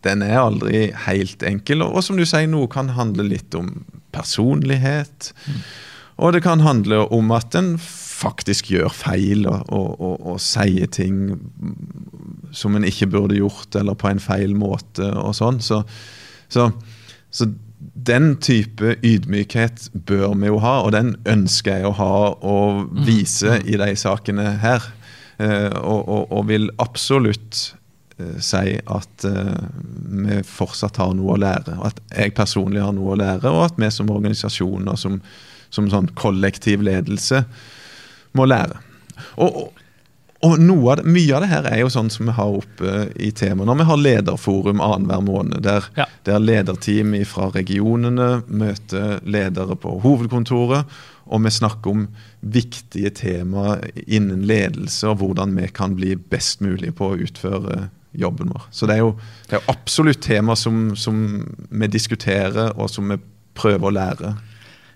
[0.06, 1.82] den er aldri helt enkel.
[1.84, 3.72] Og, og som du sier, noe kan handle litt om
[4.14, 5.32] personlighet.
[5.48, 5.60] Mm.
[6.22, 7.74] Og det kan handle om at en
[8.14, 11.34] faktisk gjør feil og, og, og, og, sier ting
[12.54, 15.58] som en ikke burde gjort, eller på en feil måte og sånn.
[15.64, 15.82] Så,
[16.52, 16.68] så,
[17.34, 17.48] så,
[17.94, 23.00] den type ydmykhet bør vi jo ha, og den ønsker jeg å ha og mm.
[23.06, 23.70] vise mm.
[23.70, 24.90] i de sakene her.
[25.38, 27.74] Og, og, vil absolutt
[28.18, 29.54] Eh, si at uh,
[30.06, 31.74] vi fortsatt har noe å lære.
[31.82, 35.16] At jeg personlig har noe å lære, og at vi som organisasjon og som,
[35.74, 37.42] som sånn kollektiv ledelse
[38.38, 38.78] må lære.
[39.42, 39.80] Og, og,
[40.42, 43.30] og av det, Mye av det her er jo sånn som vi har oppe i
[43.32, 45.62] temaet når vi har lederforum annenhver måned.
[45.64, 46.06] Der, ja.
[46.26, 50.90] der lederteam fra regionene møter ledere på hovedkontoret.
[51.24, 52.06] Og vi snakker om
[52.40, 58.52] viktige temaer innen ledelse og hvordan vi kan bli best mulig på å utføre jobben
[58.52, 58.66] vår.
[58.70, 59.14] Så det er jo,
[59.48, 61.16] det er absolutt tema som, som,
[61.70, 63.18] vi diskuterer, og som vi
[63.58, 64.34] prøver å lære.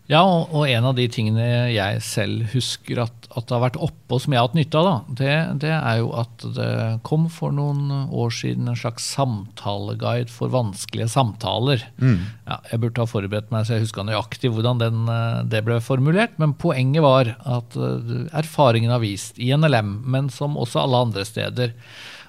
[0.08, 3.76] Ja, og, og en av de tingene jeg selv husker at, at, det har vært
[3.76, 5.34] oppe, og som jeg har hatt nytte av, da, det,
[5.66, 6.70] det, er jo at det
[7.04, 11.84] kom for noen år siden en slags samtaleguide for vanskelige samtaler.
[12.00, 12.24] Mm.
[12.48, 15.76] Ja, jeg burde ha forberedt meg så jeg huska nøyaktig hvordan den, eh, det ble
[15.84, 21.04] formulert, men poenget var at uh, erfaringen har vist, i NLM, men som også alle
[21.04, 21.76] andre steder,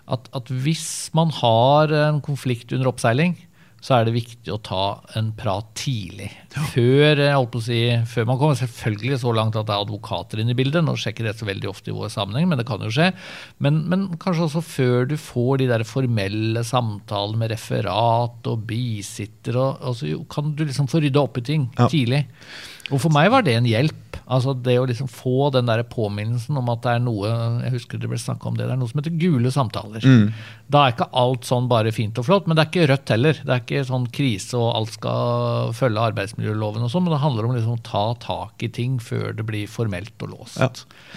[0.09, 3.37] at, at, hvis man har en konflikt under oppseiling,
[3.79, 4.83] så er det viktig å ta
[5.19, 6.29] en prat tidlig.
[6.73, 7.21] Før,
[7.63, 10.83] si, før, man kommer selvfølgelig så langt at det er advokater inne i bildet.
[10.85, 13.11] Nå sjekker det så veldig ofte i vår sammenheng, men det kan jo skje.
[13.63, 19.59] Men, men kanskje også før du får de der formelle samtalene med referat og bisitter,
[19.59, 21.87] og, og så kan du liksom få rydda opp i ting ja.
[21.87, 22.25] tidlig.
[22.89, 24.17] Og for meg var det en hjelp.
[24.29, 27.29] Altså Det å liksom få den der påminnelsen om at det er noe
[27.63, 30.05] jeg husker det ble om det, det er noe som heter gule samtaler.
[30.05, 30.27] Mm.
[30.69, 33.37] Da er ikke alt sånn bare fint og flott, men det er ikke rødt heller.
[33.41, 37.47] Det er ikke sånn krise og alt skal følge arbeidsmiljøloven og sånn, men det handler
[37.47, 40.59] om liksom å ta tak i ting før det blir formelt og låst.
[40.61, 40.69] Ja.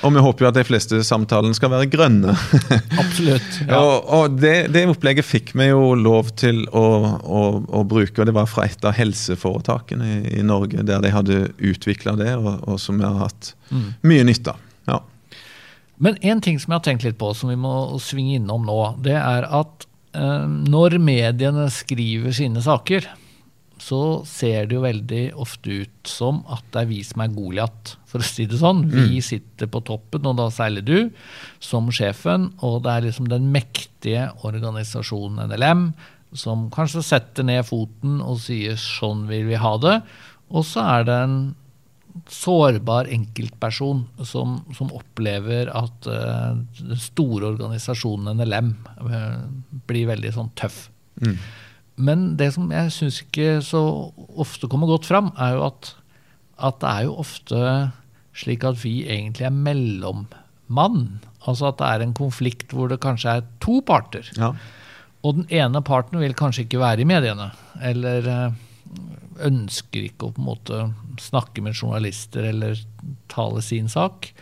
[0.08, 2.32] Og vi håper jo at de fleste samtalene skal være grønne.
[3.02, 3.60] Absolutt.
[3.66, 3.82] Ja.
[3.82, 6.86] og, og det, det, opplegget fikk vi jo lov til å,
[7.20, 11.12] å, å, bruke, og det var fra et av helseforetakene i, i Norge, der de
[11.12, 12.32] hadde utvikla det.
[12.40, 13.88] og, og som vi har hatt mm.
[14.08, 14.68] mye nytte av.
[16.02, 18.78] Men en ting som jeg har tenkt litt på, som vi må svinge innom nå,
[19.04, 23.08] det er at eh, når mediene skriver sine saker,
[23.82, 27.96] så ser det jo veldig ofte ut som at det er vi som er Goliat,
[28.06, 28.84] for å si det sånn.
[28.86, 28.98] Mm.
[29.10, 30.98] Vi sitter på toppen, og da særlig du,
[31.62, 35.88] som sjefen, og det er liksom den mektige organisasjonen NLM
[36.38, 40.02] som kanskje setter ned foten og sier 'sånn vil vi ha det',
[40.50, 41.54] og så er det en
[42.28, 49.38] sårbar enkeltperson som, som opplever at uh, den store organisasjonen NLM uh, eh,
[49.88, 50.84] blir veldig sånn tøff.
[51.22, 51.36] Mm.
[52.02, 53.82] Men det som jeg syns ikke så
[54.40, 55.92] ofte kommer godt fram, er jo at,
[56.58, 57.64] at, det er jo ofte
[58.36, 61.02] slik at vi egentlig er mellommann.
[61.42, 64.28] Altså at det er en konflikt hvor det kanskje er to parter.
[64.38, 64.54] Ja.
[65.22, 67.52] Og den ene parten vil kanskje ikke være i mediene.
[67.84, 68.60] Eller uh,
[69.42, 70.82] ønsker ikke å på en måte
[71.22, 72.80] snakke med journalister eller
[73.32, 74.32] tale sin sak.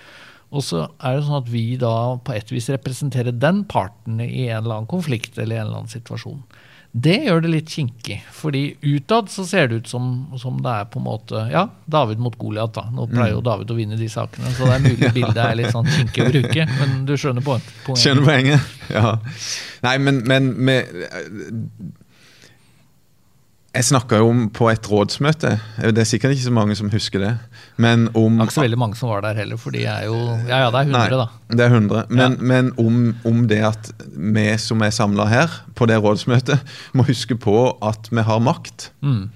[0.50, 1.94] Og så er det sånn at vi da
[2.26, 5.84] på et vis representerer den parten i en eller annen konflikt eller i en eller
[5.84, 6.42] annen situasjon.
[6.90, 10.08] Det gjør det litt kinkig, fordi utad så ser det ut som,
[10.42, 12.88] som, det er på en måte Ja, David mot Goliat, da.
[12.90, 13.46] Nå pleier jo mm.
[13.46, 16.32] David å vinne de sakene, så det er mulig bildet er litt sånn kinkig å
[16.32, 16.66] bruke.
[16.80, 17.70] Men du skjønner poenget?
[17.94, 19.14] Skjønner poenget, ja.
[19.86, 20.90] Nei, men, men med,
[23.70, 25.52] jeg snakka jo om på et rådsmøte,
[25.94, 27.35] det er sikkert ikke så mange som husker det.
[27.78, 30.09] Men om Det er ikke så veldig mange som var der heller, for de er
[30.09, 30.16] jo
[30.48, 31.26] Ja ja, det er 100, nei, da.
[31.54, 32.02] Det er 100.
[32.11, 32.48] Men, ja.
[32.50, 36.59] men om, om, det at vi som er samla her på det rådsmøtet,
[36.92, 37.56] må huske på
[37.87, 38.90] at vi har makt.
[39.06, 39.30] Mm.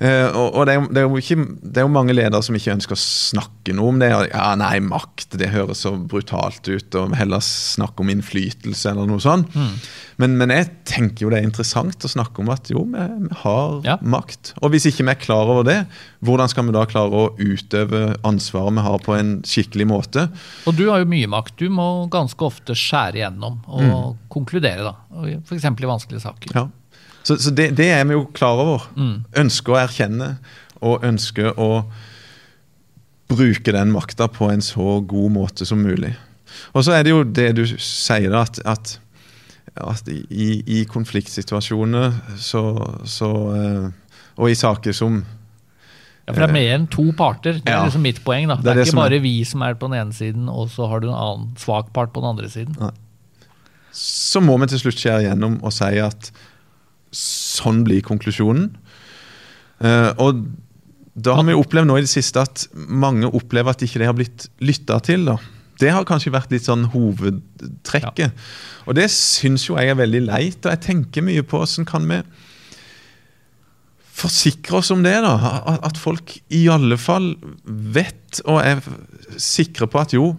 [0.00, 2.72] Uh, og, og det, er, det, er ikke, det, er, jo mange ledere som ikke
[2.72, 4.08] ønsker å snakke noe om det.
[4.30, 9.20] Ja, nei, makt, det høres så brutalt ut, og heller snakke om innflytelse eller noe
[9.20, 9.52] sånt.
[9.52, 9.74] Mm.
[10.20, 13.38] Men, men, jeg tenker jo det er interessant å snakke om at jo, vi, vi
[13.42, 13.98] har ja.
[14.00, 14.54] makt.
[14.64, 15.78] Og hvis ikke vi er klar over det,
[16.24, 20.26] hvordan skal vi da klare å utøve ansvaret vi har på en skikkelig måte?
[20.64, 21.58] Og du har jo mye makt.
[21.60, 24.28] Du må ganske ofte skjære igjennom og mm.
[24.32, 25.38] konkludere, da.
[25.44, 25.68] F.eks.
[25.68, 26.56] i vanskelige saker.
[26.56, 26.68] Ja.
[27.22, 28.86] Så, så det, det, er vi jo klar over.
[28.96, 29.24] Mm.
[29.42, 30.30] Ønsker å erkjenne
[30.80, 31.84] og ønsker å
[33.30, 36.14] bruke den makta på en så god måte som mulig.
[36.74, 38.96] Og så er det jo det du sier, at, at,
[39.76, 42.64] at i, i, konfliktsituasjoner så,
[43.06, 47.60] så, eh, Og i saker som ja, For det er mer enn to parter.
[47.60, 48.48] Det er ja, liksom mitt poeng.
[48.50, 48.56] da.
[48.58, 49.24] Det er, det er ikke bare er.
[49.24, 52.12] vi som er på den ene siden, og så har du en annen svak part
[52.14, 52.76] på den andre siden.
[52.78, 52.92] Nei.
[53.96, 56.30] Så må vi til slutt skjære igjennom og si at
[57.14, 58.70] sånn blir konklusjonen.
[59.80, 60.44] Uh, og
[61.20, 64.16] da har vi opplevd nå i det siste at mange opplever at ikke det har
[64.16, 65.26] blitt lytta til.
[65.28, 65.36] da.
[65.80, 68.30] Det har kanskje vært litt sånn hovedtrekket.
[68.30, 68.30] Ja.
[68.86, 70.60] Og det syns jo jeg er veldig leit.
[70.62, 72.20] Og jeg tenker mye på hvordan kan vi
[74.20, 75.16] forsikre oss om det.
[75.24, 75.34] da,
[75.80, 77.32] At folk i alle fall
[77.64, 78.82] vet og er
[79.40, 80.34] sikre på at jo,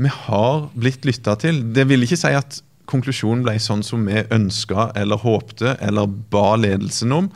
[0.00, 1.62] vi har blitt lytta til.
[1.74, 6.54] Det vil ikke si at konklusjonen ble sånn som vi ønska eller håpte eller ba
[6.60, 7.30] ledelsen om.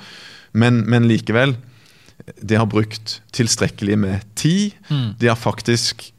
[0.54, 1.56] Men, men, likevel,
[2.40, 4.74] de har brukt tilstrekkelig med tid.
[4.90, 5.14] Mm.
[5.18, 6.10] De har faktisk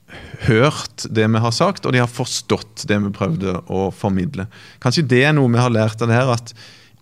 [0.48, 4.48] hørt det vi har sagt, og de har forstått det vi prøvde å formidle.
[4.84, 6.54] Kanskje det er noe vi har lært av det her, at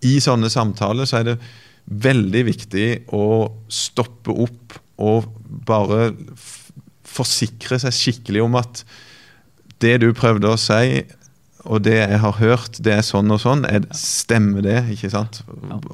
[0.04, 1.38] i sånne samtaler så er det
[1.84, 3.26] veldig viktig å
[3.72, 5.28] stoppe opp og
[5.67, 6.13] bare
[7.13, 8.84] forsikre seg skikkelig om at
[9.84, 11.04] det du prøvde å si,
[11.63, 13.63] og det jeg har hørt, det er sånn og sånn.
[13.69, 14.80] Jeg stemmer det?
[14.95, 15.41] ikke sant?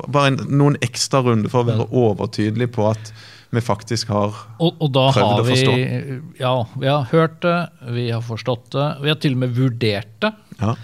[0.10, 1.98] Bare en, noen ekstra runder for å være mm.
[2.04, 3.12] overtydelig på at
[3.50, 6.18] vi faktisk har og, og da prøvd har vi, å forstå.
[6.42, 7.58] Ja, vi har hørt det,
[7.96, 8.88] vi har forstått det.
[9.06, 10.34] Vi har til og med vurdert det.
[10.60, 10.76] Ja.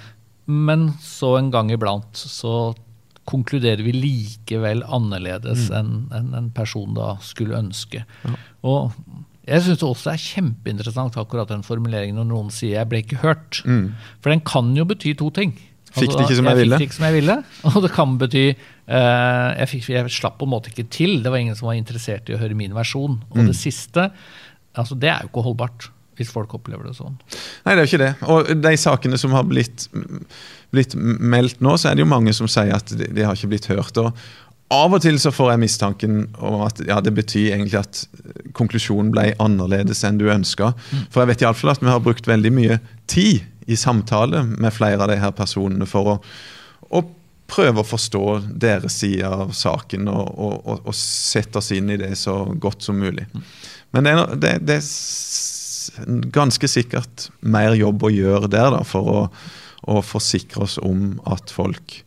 [0.46, 2.74] Men så en gang iblant så
[3.26, 5.78] konkluderer vi likevel annerledes mm.
[5.80, 8.04] enn en, en person da skulle ønske.
[8.26, 8.36] Ja.
[8.66, 8.94] Og
[9.46, 13.22] jeg syns det også er kjempeinteressant akkurat den formuleringen når noen sier 'jeg ble ikke
[13.22, 13.62] hørt'.
[13.66, 13.94] Mm.
[14.22, 15.54] For den kan jo bety to ting.
[15.96, 16.76] Fikk det altså, ikke som jeg, jeg ville.
[16.76, 17.36] Fikk det ikke som jeg ville,
[17.72, 21.22] Og det kan bety uh, jeg, fikk, jeg, slapp på en måte ikke til.
[21.24, 23.20] Det var ingen som var interessert i å høre min versjon.
[23.32, 23.46] Og mm.
[23.52, 24.10] det siste,
[24.76, 25.92] altså det er jo ikke holdbart.
[26.16, 27.18] Hvis folk opplever det sånn.
[27.66, 28.12] Nei, det er jo ikke det.
[28.32, 29.90] Og de sakene som har blitt,
[30.72, 33.52] blitt meldt nå, så er det jo mange som sier at de, de har ikke
[33.52, 34.00] blitt hørt.
[34.00, 34.16] og
[34.74, 38.02] av og til så får jeg mistanken om at ja, det betyr egentlig at
[38.58, 40.72] konklusjonen ble annerledes enn du ønska.
[41.14, 42.80] For jeg vet iallfall at vi har brukt veldig mye
[43.12, 46.18] tid i samtale med flere av de her personene for å,
[46.90, 47.04] å
[47.50, 48.24] prøve å forstå
[48.62, 52.86] deres side av saken og, og, og, og, sette oss inn i det så godt
[52.86, 53.28] som mulig.
[53.94, 59.12] Men det er, det, det er ganske sikkert mer jobb å gjøre der da, for
[59.14, 59.22] å,
[59.94, 62.02] å forsikre oss om at folk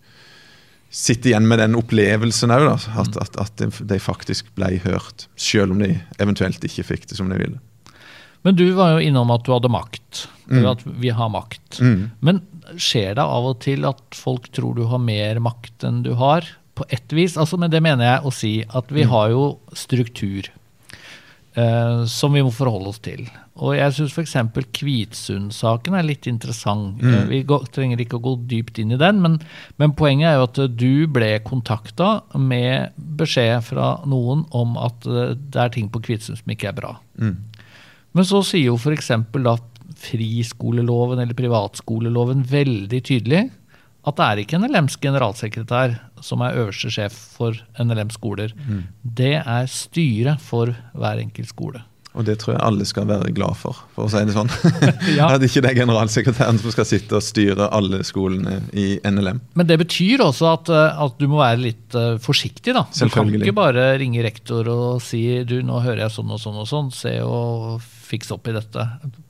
[0.91, 5.27] sitter igjen med den opplevelsen òg, at, at, at, de faktisk ble hørt.
[5.37, 7.61] Selv om de eventuelt ikke fikk det som de ville.
[8.47, 10.27] Men du var jo innom at du hadde makt.
[10.49, 10.73] Eller mm.
[10.73, 11.81] at vi har makt.
[11.85, 12.11] Mm.
[12.25, 12.41] Men
[12.81, 16.47] skjer det av og til at folk tror du har mer makt enn du har?
[16.79, 17.37] På ett vis.
[17.37, 19.13] Altså, men det mener jeg å si at vi mm.
[19.13, 19.45] har jo
[19.77, 20.49] struktur.
[21.59, 23.25] Uh, som vi må forholde oss til.
[23.59, 24.35] Og jeg syns f.eks.
[24.79, 27.01] Kvitsund-saken er litt interessant.
[27.03, 27.09] Mm.
[27.09, 29.39] Uh, vi går, trenger ikke å gå dypt inn i den, men,
[29.81, 35.33] men poenget er jo at du ble kontakta med beskjed fra noen om at uh,
[35.35, 36.95] det er ting på Kvitsund som ikke er bra.
[37.19, 37.35] Mm.
[38.15, 39.11] Men så sier jo f.eks.
[39.43, 39.57] da
[39.99, 43.49] friskoleloven eller privatskoleloven veldig tydelig
[44.07, 48.55] at det er ikke NLMs generalsekretær som er øverste sjef for NLM skoler.
[48.67, 48.83] Mm.
[49.03, 51.85] Det er styret for hver enkelt skole.
[52.19, 54.49] Og det tror jeg alle skal være glad for, for å si det sånn.
[55.19, 55.29] ja.
[55.29, 59.39] At ikke det er generalsekretæren som skal sitte og styre alle skolene i NLM.
[59.59, 62.87] Men det betyr også at, eh, at du må være litt uh, forsiktig, da.
[62.91, 66.59] Du kan ikke bare ringe rektor og si du, nå hører jeg sånn og sånn
[66.65, 68.85] og sånn, se og fikse opp i dette.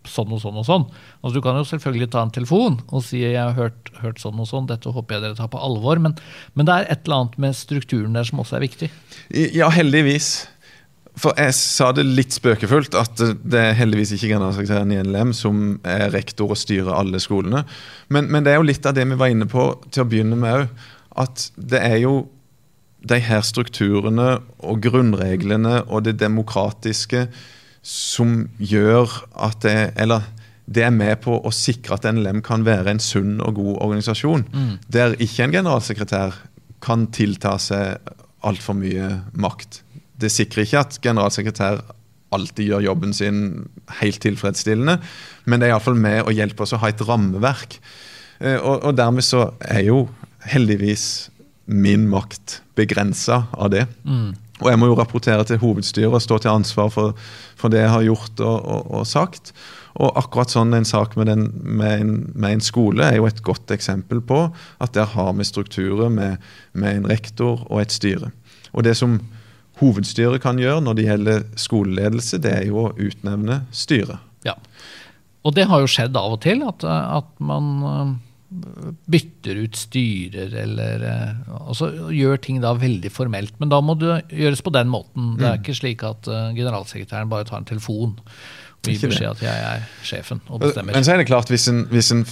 [0.08, 0.84] Sånn og sånn og sånn.
[1.20, 4.38] Altså, du kan jo selvfølgelig ta en telefon og si jeg har hørt, hørt sånn
[4.40, 6.00] og sånn, dette håper jeg dere tar på alvor.
[6.02, 6.14] Men,
[6.54, 8.92] men det er et eller annet med strukturen der som også er viktig.
[9.56, 10.46] Ja, heldigvis.
[11.18, 15.78] For jeg sa det litt spøkefullt, at det er heldigvis ikke generalsekretæren i NLM som
[15.86, 17.64] er rektor og styrer alle skolene.
[18.12, 20.38] Men, men, det er jo litt av det vi var inne på til å begynne
[20.38, 20.84] med òg.
[21.18, 22.28] At det er jo
[23.08, 27.26] de her strukturene og grunnreglene og det demokratiske
[27.88, 30.26] som gjør at det Eller
[30.68, 34.44] det er med på å sikre at NLM kan være en sunn og god organisasjon.
[34.52, 34.74] Mm.
[34.92, 36.36] Der ikke en generalsekretær
[36.84, 38.10] kan tilta seg
[38.44, 39.80] altfor mye makt
[40.18, 41.82] det sikrer ikke at generalsekretær
[42.34, 43.40] alltid gjør jobben sin
[44.02, 44.98] helt tilfredsstillende,
[45.48, 47.78] men det er iallfall med å hjelpe oss å ha et rammeverk.
[48.42, 50.02] Eh, og, og dermed så er jo
[50.48, 51.30] heldigvis
[51.68, 53.86] min makt begrensa av det.
[54.04, 54.34] Mm.
[54.58, 57.14] Og jeg må jo rapportere til hovedstyret og stå til ansvar for,
[57.58, 59.52] for det jeg har gjort og, og, og, sagt.
[59.98, 63.42] Og akkurat sånn en sak med, den, med, en, med, en, skole er jo et
[63.46, 64.44] godt eksempel på
[64.82, 66.42] at der har vi strukturer med,
[66.72, 68.32] med en rektor og et styre.
[68.74, 69.20] Og det som
[69.78, 74.18] hovedstyret kan gjøre når det gjelder skoleledelse, det er jo å utnevne styret.
[74.46, 74.58] Ja.
[75.46, 78.16] Og det har jo skjedd av og til, at, at man eh,
[78.48, 81.02] bytter ut styrer eller
[81.52, 83.52] altså gjør ting da veldig formelt.
[83.60, 85.34] Men da må det gjøres på den måten.
[85.36, 85.64] Det er mm.
[85.64, 89.84] ikke slik at eh, generalsekretæren bare tar en telefon og gir beskjed at jeg er
[90.06, 90.96] sjefen og bestemmer.
[90.96, 92.24] Men så er det klart, hvis en, hvis en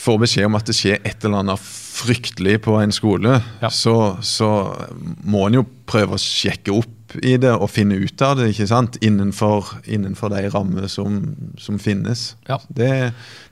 [0.00, 1.68] får beskjed om at det skjer et eller annet
[2.00, 3.70] fryktelig på en skole, ja.
[3.74, 4.48] så, så,
[5.28, 8.66] må en jo prøve å sjekke opp i det og finne ut av det ikke
[8.70, 8.98] sant?
[9.04, 11.20] Innenfor, innenfor de rammer som,
[11.60, 12.34] som finnes.
[12.48, 12.60] Ja.
[12.68, 12.90] Det,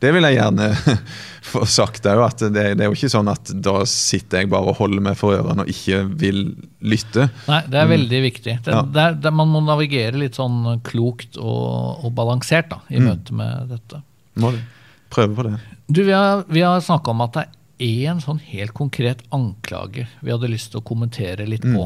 [0.02, 0.70] det, vil jeg gjerne
[1.50, 2.24] få sagt òg.
[2.44, 5.36] det, det, er jo ikke sånn at da sitter jeg bare og holder meg for
[5.36, 6.42] ørene og ikke vil
[6.80, 7.28] lytte.
[7.48, 7.94] Nei, det er mm.
[7.96, 8.56] veldig viktig.
[8.64, 9.10] Det, ja.
[9.12, 13.08] det, man må navigere litt sånn klokt og, og balansert da, i mm.
[13.10, 14.02] møte med dette.
[14.38, 14.62] Må du
[15.10, 15.54] prøve på det.
[15.86, 20.08] Du, Vi har, vi har snakka om at det er én sånn helt konkret anklage
[20.20, 21.84] vi hadde lyst til å kommentere litt på.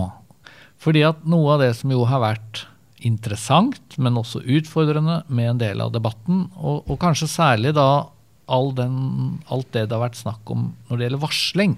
[0.82, 2.64] Fordi at noe av det som jo har vært
[3.06, 8.08] interessant, men også utfordrende med en del av debatten, og, og kanskje særlig da
[8.52, 8.96] all den,
[9.52, 11.76] alt det det har vært snakk om når det gjelder varsling,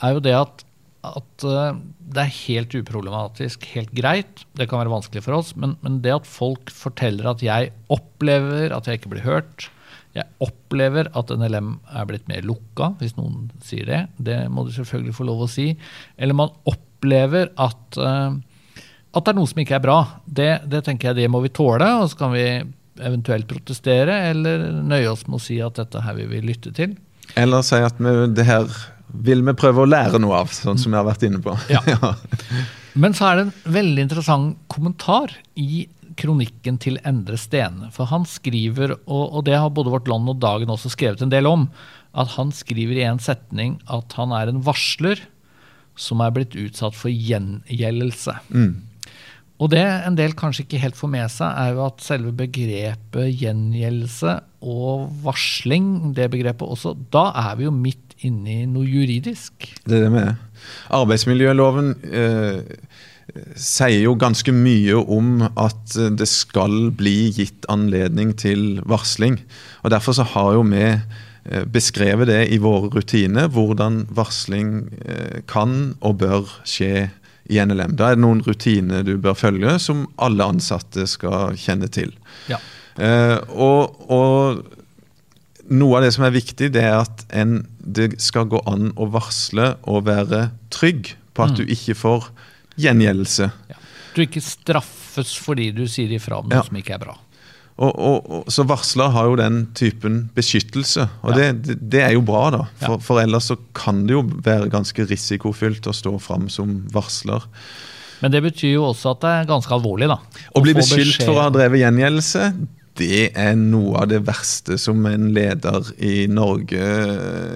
[0.00, 0.62] er jo det at,
[1.06, 1.78] at uh,
[2.10, 4.44] det er helt uproblematisk, helt greit.
[4.58, 8.74] Det kan være vanskelig for oss, men, men det at folk forteller at jeg opplever
[8.74, 9.70] at jeg ikke blir hørt,
[10.16, 14.00] jeg opplever at NLM er blitt mer lukka, hvis noen sier det.
[14.18, 15.68] Det må du selvfølgelig få lov å si.
[16.18, 18.36] Eller man opplever at, uh,
[19.10, 19.98] at det er noe som ikke er bra.
[20.26, 22.46] Det, det, tenker jeg det må vi tåle, og så kan vi
[23.00, 26.96] eventuelt protestere eller nøye oss med å si at dette her vil vi lytte til.
[27.38, 28.66] Eller si at vi, det her
[29.10, 31.54] vil vi prøve å lære noe av, sånn som vi har vært inne på.
[31.72, 31.82] Ja.
[33.00, 35.86] Men så er det en veldig interessant kommentar i
[36.20, 37.90] kronikken til Endre Stene.
[37.94, 41.32] For han skriver, og, og det har både Vårt Land og Dagen også skrevet en
[41.32, 41.68] del om,
[42.18, 45.22] at han skriver i en setning at han er en varsler
[46.00, 48.38] som er blitt utsatt for gjengjeldelse.
[48.48, 48.72] Mm.
[49.60, 53.34] Og det en del kanskje ikke helt får med seg, er jo at selve begrepet
[53.42, 59.68] gjengjeldelse og varsling, det begrepet også, da er vi jo midt inne i noe juridisk?
[59.84, 60.34] Det er det vi er.
[60.96, 62.80] Arbeidsmiljøloven eh,
[63.56, 69.38] sier jo ganske mye om at det skal bli gitt anledning til varsling.
[69.84, 70.86] Og Derfor så har jo vi
[71.72, 77.08] beskrevet det i våre rutiner, hvordan varsling eh, kan og bør skje
[77.50, 77.96] i NLM.
[77.98, 82.12] Da er det noen rutiner du bør følge, som alle ansatte skal kjenne til.
[82.50, 82.60] Ja.
[83.00, 84.60] Eh, og, og,
[85.70, 89.06] noe av det som er viktig, det er at en, det skal gå an å
[89.14, 91.58] varsle og være trygg på at mm.
[91.60, 92.30] du ikke får
[92.80, 93.50] gjengjeldelse.
[93.70, 93.78] Ja.
[94.14, 96.66] Du ikke straffes fordi du sier ifra om noe ja.
[96.66, 97.14] som ikke er bra.
[97.80, 101.52] Og, og, og, så Varsler har jo den typen beskyttelse, og ja.
[101.54, 102.42] det, det, er jo bra.
[102.52, 102.64] da.
[102.82, 107.46] For, for, ellers så kan det jo være ganske risikofylt å stå fram som varsler.
[108.20, 110.10] Men det betyr jo også at det er ganske alvorlig.
[110.12, 110.18] da.
[110.52, 112.50] Å bli beskyldt for å ha drevet gjengjeldelse,
[113.00, 116.88] det er noe av det verste som en leder i Norge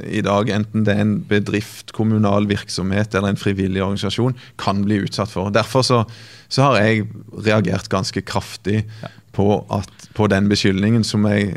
[0.08, 5.02] i dag, enten det er en bedrift, kommunal virksomhet eller en frivillig organisasjon, kan bli
[5.04, 5.52] utsatt for.
[5.52, 6.00] Derfor så,
[6.48, 7.04] så har jeg
[7.44, 8.86] reagert ganske kraftig
[9.34, 11.54] på, at, på, den beskyldningen som jeg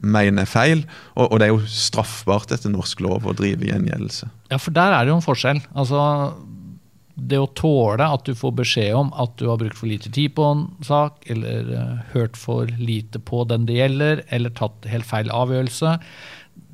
[0.00, 0.84] mener er feil.
[1.14, 4.30] Og, og, det er jo straffbart etter norsk lov å drive gjengjeldelse.
[4.52, 5.62] Ja, for der er det jo en forskjell.
[5.72, 6.00] Altså,
[7.14, 10.34] det å tåle at du får beskjed om at du har brukt for lite tid
[10.36, 15.08] på en sak, eller uh, hørt for lite på den det gjelder, eller tatt helt
[15.08, 15.98] feil avgjørelse,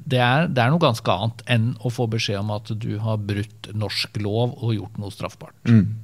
[0.09, 3.21] det er, det er, noe ganske annet enn å få beskjed om at du har
[3.21, 5.57] brutt norsk lov og gjort noe straffbart.
[5.69, 5.99] Mm.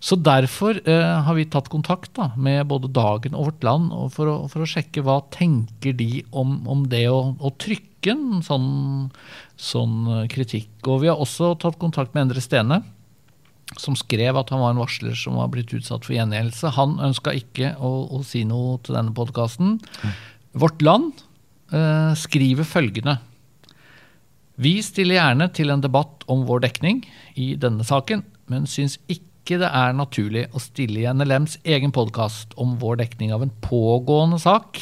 [0.00, 4.30] Så Derfor eh, har vi tatt kontakt da, med både Dagen og Vårt Land for
[4.30, 8.68] å, for å sjekke hva tenker de om, om det å, å, trykke en sånn,
[9.60, 10.72] sånn, eh, kritikk.
[10.86, 12.82] Og Vi har også tatt kontakt med Endre Stene,
[13.80, 16.74] som skrev at han var en varsler som var blitt utsatt for gjengjeldelse.
[16.78, 19.78] Han ønska ikke å, å, si noe til denne podkasten.
[19.82, 20.18] Mm.
[20.62, 21.24] Vårt Land
[21.74, 23.18] eh, skriver følgende.
[24.56, 27.02] Vi stiller gjerne til en debatt om vår dekning
[27.36, 31.92] i denne saken, men syns ikke ikke det er naturlig å stille i NLMs egen
[31.94, 34.80] podkast om vår dekning av en pågående sak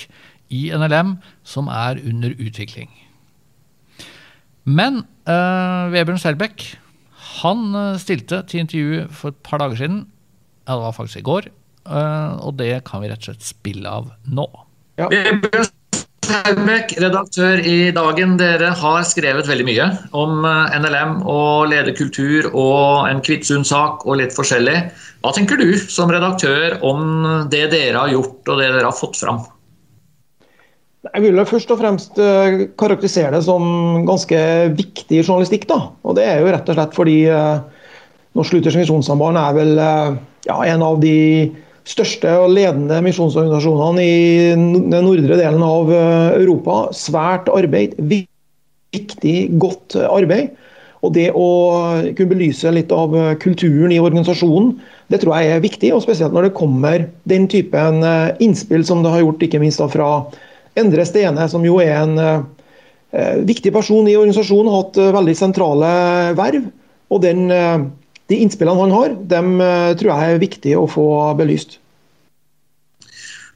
[0.49, 2.89] i NLM som er under utvikling.
[4.65, 6.65] Men uh, Vebjørn Selbekk
[7.43, 10.01] han uh, stilte til intervju for et par dager siden.
[10.65, 11.51] Ja, det var faktisk i går.
[11.85, 14.49] Uh, og det kan vi rett og slett spille av nå.
[14.97, 15.11] Ja.
[16.25, 18.37] Herbekk, redaktør i Dagen.
[18.41, 24.37] Dere har skrevet veldig mye om eh, NLM og lederkultur og en Kvitsund-sak og litt
[24.37, 24.77] forskjellig.
[25.25, 29.21] Hva tenker du som redaktør om det dere har gjort og det dere har fått
[29.21, 29.43] fram?
[31.11, 34.41] Jeg vil først og fremst eh, karakterisere det som ganske
[34.79, 35.69] viktig journalistikk.
[35.69, 35.81] Da.
[36.05, 37.91] Og Det er jo rett og slett fordi eh,
[38.39, 41.19] Norsk Luthersk Misjonssamband er vel ja, en av de
[41.89, 46.87] største og ledende misjonsorganisasjonene i den nordre delen av eh, Europa.
[46.97, 47.97] Svært arbeid.
[48.95, 50.55] Viktig, godt arbeid.
[51.05, 51.49] Og det å
[52.17, 53.13] kunne belyse litt av
[53.43, 54.79] kulturen i organisasjonen,
[55.13, 55.91] det tror jeg er viktig.
[55.93, 59.85] Og spesielt når det kommer den typen eh, innspill som det har gjort, ikke minst
[59.93, 60.11] fra
[60.81, 65.93] Endre Stene, som jo er en eh, viktig person i organisasjonen, har hatt veldig sentrale
[66.41, 66.65] verv.
[67.13, 67.45] Og den
[68.31, 71.09] de innspillene han har, dem eh, tror jeg er viktig å få
[71.39, 71.79] belyst.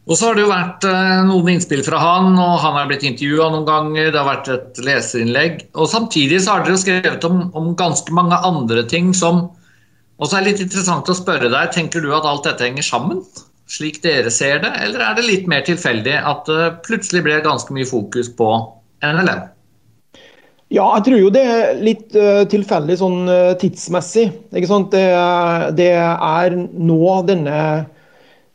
[0.09, 3.05] Og så har det jo vært eh, noen innspill fra han, og han har blitt
[3.05, 4.09] intervjua noen ganger.
[4.09, 5.67] Det har vært et leserinnlegg.
[5.77, 9.51] Og samtidig så har dere skrevet om, om, ganske mange andre ting som
[10.19, 11.75] også er litt interessant å spørre deg.
[11.77, 13.21] Tenker du at alt dette henger sammen,
[13.69, 17.77] slik dere ser det, eller er det litt mer tilfeldig at det plutselig ble ganske
[17.77, 18.49] mye fokus på
[19.05, 19.45] NLM?
[20.69, 24.27] Ja, jeg tror jo det er litt uh, tilfeldig sånn uh, tidsmessig.
[24.53, 24.93] ikke sant?
[24.93, 25.05] Det,
[25.79, 27.61] det er nå denne,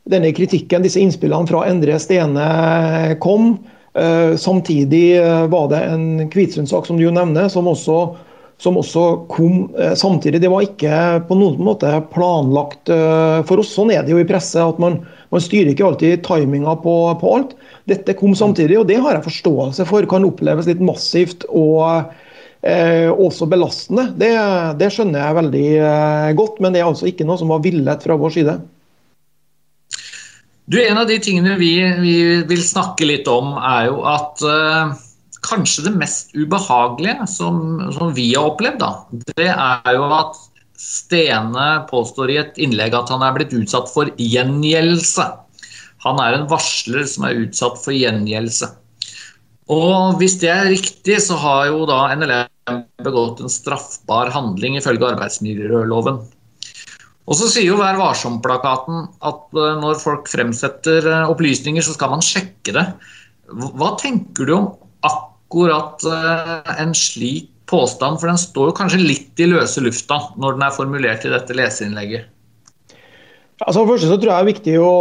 [0.05, 3.55] denne, kritikken, disse innspillene fra Endre Stene kom.
[3.97, 5.17] Uh, samtidig
[5.49, 7.97] var det en Kvitsund-sak som du jo nevner, som også,
[8.61, 9.65] som også kom
[9.97, 10.43] samtidig.
[10.43, 12.93] Det var ikke på noen måte planlagt
[13.49, 13.73] for oss.
[13.73, 14.61] Sånn er det jo i presse.
[14.61, 15.01] at man,
[15.33, 17.55] man styrer ikke alltid timinga på, på alt.
[17.89, 22.11] Dette kom samtidig, og det har jeg forståelse for kan oppleves litt massivt og
[22.61, 24.11] eh, også belastende.
[24.19, 24.29] Det,
[24.79, 28.05] det, skjønner jeg veldig eh, godt, men det er altså ikke noe som var villet
[28.05, 28.59] fra vår side.
[30.71, 32.15] Du, En av de tingene vi, vi
[32.47, 34.95] vil snakke litt om, er jo at eh,
[35.43, 38.93] kanskje det mest ubehagelige som, som vi har opplevd, da,
[39.33, 40.39] det er jo at
[40.83, 45.25] Stene påstår i et innlegg at han er blitt utsatt for gjengjeldelse.
[46.03, 48.67] Han er en varsler som er utsatt for gjengjeldelse.
[49.71, 55.07] Og hvis det er riktig, så har jo da NLM begått en straffbar handling ifølge
[55.13, 56.19] arbeidsmiljøloven.
[57.23, 62.11] Og så sier jo Vær varsom-plakaten at eh, når folk fremsetter eh, opplysninger, så skal
[62.11, 62.83] man sjekke det.
[63.47, 64.67] Hva tenker du om
[65.07, 70.57] akkurat eh, en slik påstand, for den står jo kanskje litt i løse lufta når
[70.57, 72.29] den er formulert i dette leserinnlegget.
[73.63, 74.93] Altså, for første så tror jeg det er viktig å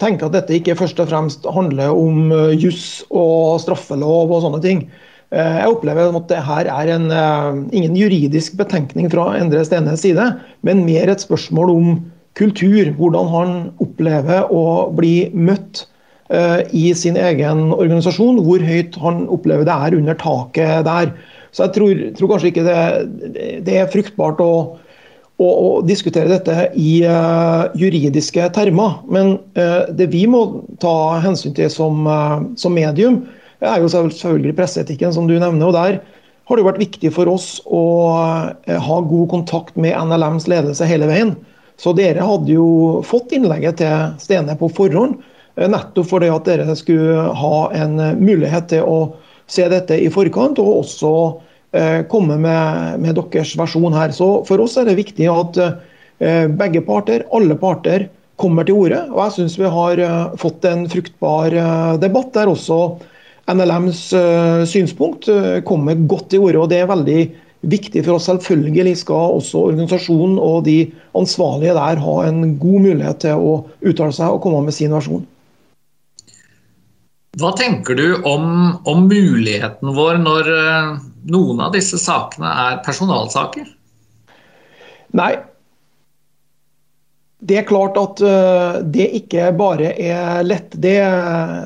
[0.00, 4.62] tenke at dette ikke først og fremst handler om eh, juss og straffelov og sånne
[4.64, 4.84] ting.
[5.30, 10.04] Eh, jeg opplever at det her er en, eh, ingen juridisk betenkning fra Endre Stenes
[10.04, 10.26] side,
[10.66, 11.94] men mer et spørsmål om
[12.38, 12.92] kultur.
[12.98, 15.86] Hvordan han opplever å bli møtt
[16.30, 18.36] i sin egen organisasjon.
[18.46, 21.08] Hvor høyt han opplever det er under taket der.
[21.50, 22.80] Så jeg tror, tror kanskje ikke det,
[23.66, 24.52] det er fruktbart å
[25.40, 28.98] å, å diskutere dette i uh, juridiske termer.
[29.12, 30.44] Men uh, det vi må
[30.82, 33.22] ta hensyn til som, uh, som, medium,
[33.64, 35.70] er jo selvfølgelig presseetikken, som du nevner.
[35.70, 37.82] og Der har det jo vært viktig for oss å
[38.66, 41.34] ha god kontakt med NLMs ledelse hele veien.
[41.80, 45.20] Så dere hadde jo fått innlegget til Stene på forhånd,
[45.60, 48.98] nettopp fordi at dere skulle ha en mulighet til å
[49.50, 51.14] se dette i forkant, og også
[51.72, 54.10] Eh, komme med, med, deres versjon her.
[54.10, 58.08] Så For oss er det viktig at eh, begge parter, alle parter,
[58.40, 59.04] kommer til orde.
[59.12, 61.54] Og jeg syns vi har eh, fått en fruktbar
[62.02, 62.80] debatt der også
[63.50, 64.02] NLMs
[64.70, 65.26] synspunkt
[65.66, 66.58] kommer godt til orde.
[66.58, 67.20] og Det er veldig
[67.70, 68.26] viktig for oss.
[68.26, 70.78] Selvfølgelig skal også organisasjonen og de
[71.18, 75.26] ansvarlige der ha en god mulighet til å uttale seg og komme med sin versjon.
[77.38, 80.96] Hva tenker du om, om muligheten vår når uh,
[81.30, 83.68] noen av disse sakene er personalsaker?
[85.14, 85.36] Nei.
[87.40, 90.74] Det er klart at uh, det ikke bare er lett.
[90.74, 90.98] Det,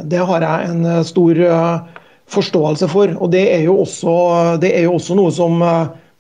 [0.04, 3.16] det har jeg en stor uh, forståelse for.
[3.16, 4.14] Og det er jo også,
[4.60, 5.64] er jo også noe som,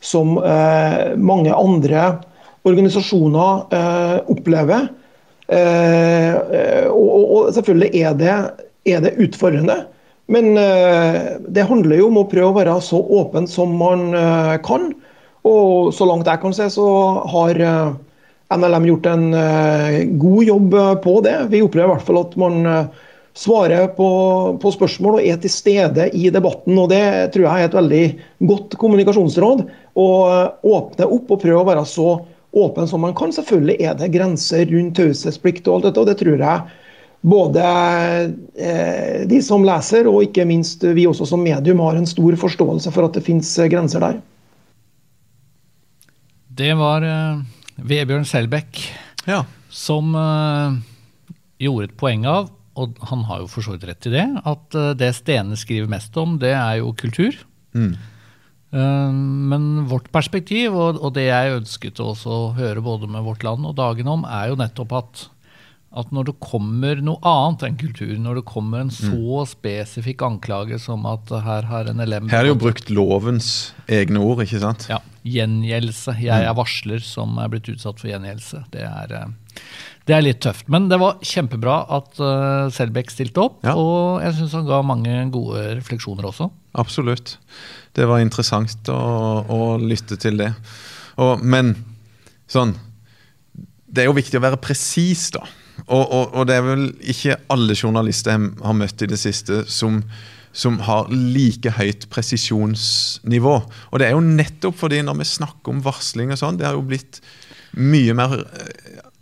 [0.00, 0.36] som
[1.20, 2.10] mange andre
[2.64, 4.88] organisasjoner opplever.
[6.92, 8.36] Og selvfølgelig er det
[8.88, 9.84] er det utfordrende.
[10.26, 14.56] Men uh, det handler jo om å prøve å være så åpen som man uh,
[14.64, 14.92] kan.
[15.44, 16.84] Og så langt jeg kan se, så
[17.28, 17.88] har eh,
[18.56, 19.26] NLM gjort en
[20.16, 21.34] god jobb på det.
[21.52, 22.62] Vi opplever i hvert fall at man
[23.36, 24.08] svarer på,
[24.62, 26.78] på, spørsmål og er til stede i debatten.
[26.80, 27.02] og Det
[27.34, 28.04] tror jeg er et veldig
[28.54, 29.66] godt kommunikasjonsråd.
[30.00, 30.08] Å
[30.64, 32.08] åpne opp og prøve å være så
[32.54, 33.34] åpen som man kan.
[33.34, 36.83] Selvfølgelig er det grenser rundt taushetsplikt og alt dette, og det tror jeg
[37.24, 37.64] både
[38.54, 42.92] eh, de som leser og ikke minst vi også som medium har en stor forståelse
[42.92, 44.18] for at det finnes eh, grenser der.
[46.54, 47.40] Det var uh,
[47.82, 48.78] Vebjørn Selbekk
[49.26, 49.40] ja.
[49.72, 50.12] som
[51.58, 54.76] gjorde et poeng av, og han har jo for så vidt rett i det, at
[55.00, 57.34] det Stene skriver mest om, det er jo kultur.
[57.74, 57.96] Mm.
[59.50, 62.12] Men vårt perspektiv, og, og det jeg ønsket å
[62.54, 65.24] høre både med Vårt Land og Dagen om, er jo nettopp at
[65.94, 70.80] at når det kommer noe annet enn kultur, når det kommer en så spesifikk anklage
[70.82, 73.48] som at her har en elem Her er jo brukt lovens
[73.86, 74.88] egne ord, ikke sant?
[74.90, 75.00] Ja.
[75.24, 76.16] Gjengjeldelse.
[76.20, 76.58] Jeg er mm.
[76.58, 78.64] varsler som er blitt utsatt for gjengjeldelse.
[78.74, 79.62] Det er, eh,
[80.10, 80.66] det er litt tøft.
[80.72, 83.78] Men det var kjempebra at uh, Selbekk stilte opp, ja.
[83.78, 86.50] og jeg syns han ga mange gode refleksjoner også.
[86.82, 87.38] Absolutt.
[87.94, 89.00] Det var interessant å,
[89.46, 90.50] å lytte til det.
[91.22, 91.76] Og, men
[92.50, 92.72] sånn
[93.86, 95.46] Det er jo viktig å være presis, da.
[95.86, 99.64] Og, og, og, det er vel ikke alle journalister jeg har møtt i det siste
[99.70, 100.00] som,
[100.54, 103.56] som har like høyt presisjonsnivå.
[103.90, 106.78] Og det er jo nettopp fordi når vi snakker om varsling og sånn, det har
[106.78, 107.20] jo blitt
[107.74, 108.38] mye mer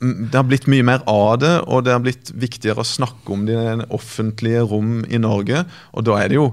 [0.03, 3.45] det har blitt mye mer av det, og det har blitt viktigere å snakke om
[3.47, 5.63] det i det offentlige rom i Norge.
[5.95, 6.49] Og da er det jo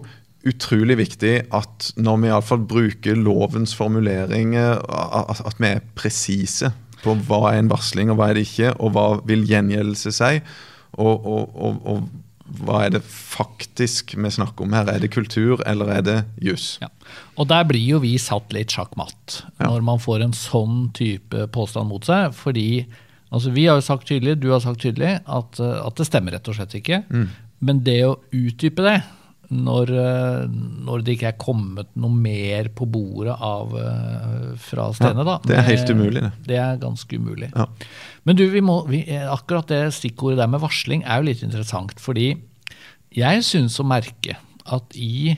[0.47, 6.69] utrolig viktig at når vi iallfall bruker lovens formuleringer, at vi er presise
[7.03, 10.39] på hva er en varsling og hva er det ikke, og hva vil gjengjeldelse si,
[10.99, 12.09] og, og, og, og,
[12.59, 14.87] hva er det faktisk vi snakker om her?
[14.89, 16.79] Er det kultur, eller er det juss?
[16.81, 16.89] Ja.
[17.37, 19.67] Og der blir jo vi satt litt sjakkmatt ja.
[19.67, 22.33] når man får en sånn type påstand mot seg.
[22.33, 22.87] fordi
[23.29, 26.49] altså Vi har jo sagt tydelig, du har sagt tydelig, at, at det stemmer rett
[26.49, 27.03] og slett ikke.
[27.13, 27.29] Mm.
[27.69, 28.97] Men det å utdype det,
[29.49, 35.25] når, eh, når, det ikke er kommet noe mer på bordet av, eh, fra Stene.
[35.25, 36.31] Ja, det er helt umulig, det.
[36.45, 37.49] Det er ganske umulig.
[37.55, 37.65] Ja.
[38.29, 41.97] Men du, vi må, vi, akkurat det stikkordet der med varsling er jo litt interessant.
[41.97, 42.35] Fordi
[43.15, 44.37] jeg syns å merke
[44.69, 45.33] at i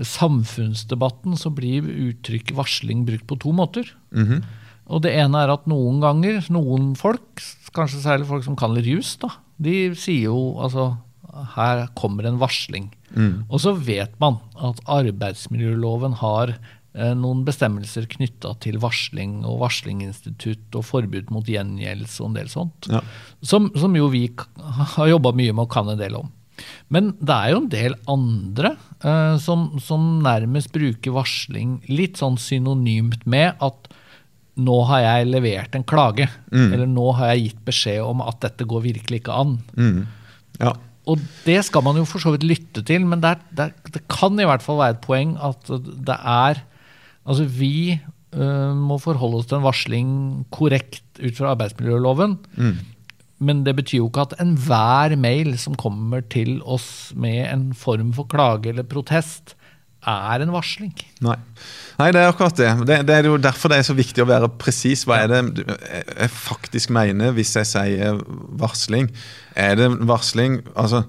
[0.00, 3.84] samfunnsdebatten så blir uttrykket varsling brukt på to måter.
[4.16, 4.42] Mm -hmm.
[4.86, 7.42] Og det ene er at noen ganger, noen folk,
[7.74, 9.18] kanskje særlig folk som kan litt jus,
[9.58, 10.96] de sier jo altså
[11.32, 12.90] her kommer en varsling.
[13.14, 13.44] Mm.
[13.48, 20.76] Og så vet man at arbeidsmiljøloven har eh, noen bestemmelser knytta til varsling og varslinginstitutt
[20.78, 22.90] og forbud mot gjengjeldelse og en del sånt.
[22.92, 23.02] Ja.
[23.40, 24.26] Som, som, jo vi
[24.60, 26.30] har jobba mye med og kan en del om.
[26.92, 32.38] Men det er jo en del andre eh, som, som nærmest bruker varsling litt sånn
[32.40, 33.92] synonymt med at
[34.60, 38.66] nå har jeg levert en klage, eller nå har jeg gitt beskjed om at dette
[38.68, 39.54] går virkelig ikke an.
[39.78, 40.02] Mm.
[40.60, 40.74] Ja.
[41.10, 43.92] Og det skal man jo for så vidt lytte til, men det, er, det, er,
[43.96, 45.72] det kan i hvert fall være et poeng at
[46.08, 46.62] det er
[47.22, 48.00] Altså, vi
[48.34, 50.08] uh, må forholde oss til en varsling
[50.50, 52.32] korrekt ut fra arbeidsmiljøloven.
[52.58, 52.80] Mm.
[53.46, 58.10] Men det betyr jo ikke at enhver mail som kommer til oss med en form
[58.16, 59.54] for klage eller protest,
[60.06, 60.94] er en varsling.
[61.22, 61.36] Nei.
[61.98, 62.70] Nei, det er akkurat det.
[62.88, 62.96] det.
[63.06, 65.04] Det er jo derfor det er så viktig å være presis.
[65.06, 68.18] Hva er det jeg faktisk mener hvis jeg sier
[68.58, 69.10] varsling?
[69.54, 71.04] Er det varsling Altså,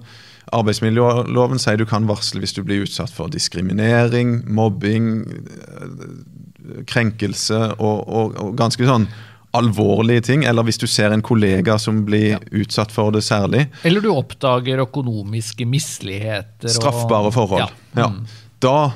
[0.54, 5.24] Arbeidsmiljøloven sier du kan varsle hvis du blir utsatt for diskriminering, mobbing,
[6.88, 9.08] krenkelse og, og, og ganske sånn
[9.54, 10.44] alvorlige ting.
[10.48, 13.68] Eller hvis du ser en kollega som blir utsatt for det særlig.
[13.86, 16.68] Eller du oppdager økonomiske misligheter.
[16.68, 17.62] og- Straffbare forhold.
[17.62, 17.68] Ja.
[17.94, 18.08] Ja.
[18.62, 18.92] Da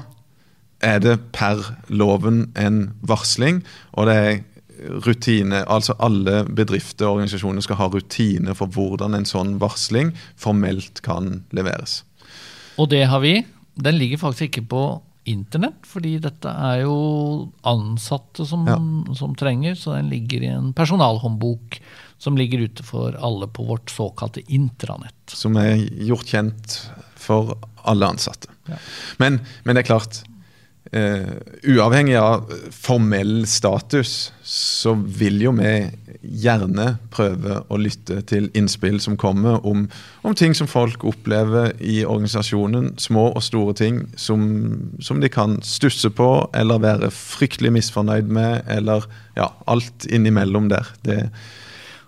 [0.84, 3.64] er det per loven en varsling,
[3.98, 4.38] og det er
[5.04, 5.64] rutine.
[5.66, 11.42] Altså alle bedrifter og organisasjoner skal ha rutine for hvordan en sånn varsling formelt kan
[11.56, 12.02] leveres.
[12.78, 13.40] Og det har vi.
[13.78, 14.82] Den ligger faktisk ikke på
[15.28, 16.94] internett, fordi dette er jo
[17.68, 18.78] ansatte som, Ja.
[19.14, 21.80] som trenger, så den ligger i en personalhåndbok
[22.18, 25.14] som ligger ute for alle på vårt såkalte intranett.
[25.26, 26.78] Som er gjort kjent
[27.28, 27.54] for
[27.88, 28.50] alle ansatte.
[28.68, 28.80] Ja.
[29.20, 30.20] Men, men det er klart
[30.92, 31.36] uh,
[31.68, 35.72] Uavhengig av formell status, så vil jo vi
[36.18, 39.86] gjerne prøve å lytte til innspill som kommer om,
[40.26, 42.94] om ting som folk opplever i organisasjonen.
[43.00, 44.42] Små og store ting som,
[45.04, 49.06] som de kan stusse på eller være fryktelig misfornøyd med, eller
[49.38, 50.90] ja, alt innimellom der.
[51.06, 51.20] Det,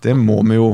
[0.03, 0.73] det må vi jo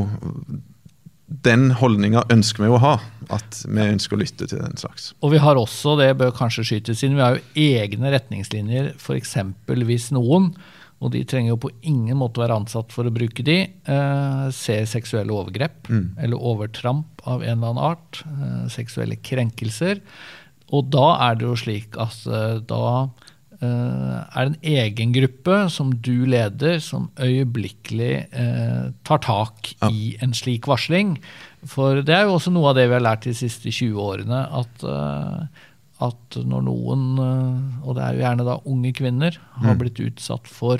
[1.27, 2.95] den holdninga ønsker vi å ha.
[3.33, 5.11] At vi ønsker å lytte til den slags.
[5.19, 9.35] Og vi har også, det bør kanskje skytes inn, vi har jo egne retningslinjer f.eks.
[9.67, 10.53] hvis noen,
[10.97, 14.87] og de trenger jo på ingen måte være ansatt for å bruke de, eh, ser
[14.89, 20.01] seksuelle overgrep eller overtramp av en eller annen art, eh, seksuelle krenkelser.
[20.73, 23.09] Og da er det jo slik at eh, da
[23.65, 29.89] er det en egen gruppe som du leder, som øyeblikkelig eh, tar tak Ja.
[29.89, 31.17] i en slik varsling.
[31.65, 34.43] For det er jo også noe av det vi har lært de siste 20 årene,
[34.53, 35.47] at, eh,
[36.05, 39.79] at når noen, eh, og det er jo gjerne da unge kvinner, har Mm.
[39.79, 40.77] blitt utsatt for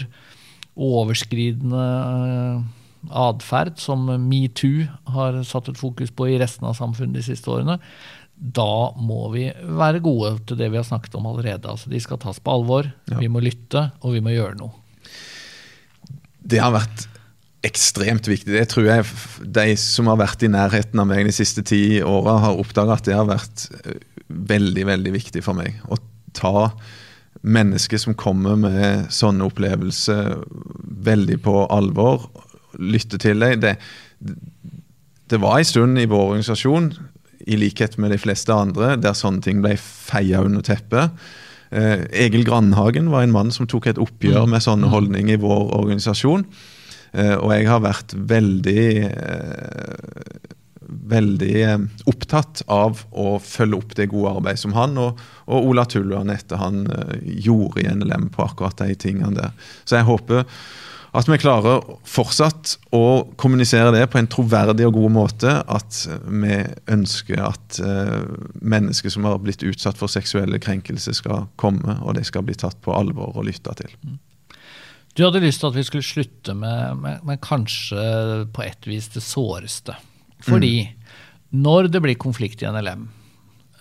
[0.78, 1.86] overskridende
[2.58, 2.62] eh,
[3.12, 7.80] atferd, som metoo har satt et fokus på i resten av samfunnet de siste årene,
[8.38, 9.48] da må vi
[9.80, 11.66] være gode til det vi har snakket om allerede.
[11.72, 13.18] Altså, de skal tas på alvor, Ja.
[13.18, 14.72] vi må lytte, og vi må gjøre noe.
[16.48, 17.08] Det har vært
[17.68, 18.54] ekstremt viktig.
[18.54, 19.08] Det tror jeg
[19.42, 23.10] de som har vært i nærheten av meg de siste ti åra, har oppdaga at
[23.10, 23.98] det har vært eh,
[24.30, 25.82] veldig, veldig viktig for meg.
[25.90, 25.98] Å
[26.38, 26.70] ta
[27.48, 30.38] mennesker som kommer med sånne opplevelser
[31.10, 32.30] veldig på alvor,
[32.78, 33.60] lytte til dem.
[33.64, 33.76] Det,
[35.32, 36.92] det var en stund i vår organisasjon,
[37.48, 41.16] i likhet med de fleste andre, der sånne ting ble feia under teppet.
[41.72, 45.72] Eh, Egil Grandhagen var en mann som tok et oppgjør med sånne holdninger i vår
[45.80, 46.45] organisasjon.
[47.16, 50.38] Eh, og jeg har vært veldig eh,
[50.88, 55.86] veldig eh, opptatt av å følge opp det gode arbeidet som han og, og Ola
[55.89, 57.16] Tulluan etter han eh,
[57.48, 59.72] gjorde i NLM på akkurat de tingene der.
[59.84, 60.45] Så jeg håper
[61.18, 63.03] at vi klarer fortsatt å
[63.41, 65.53] kommunisere det på en troverdig og god måte.
[65.65, 66.59] At vi
[66.93, 68.20] ønsker at eh,
[68.61, 72.78] mennesker som har blitt utsatt for seksuelle krenkelser, skal komme, og de skal bli tatt
[72.86, 73.93] på alvor og lytta til.
[75.18, 79.09] Du hadde lyst til at vi skulle slutte med, med, med kanskje på et vis
[79.15, 79.97] det såreste.
[80.45, 80.86] Fordi
[81.57, 83.07] når det blir konflikt i NLM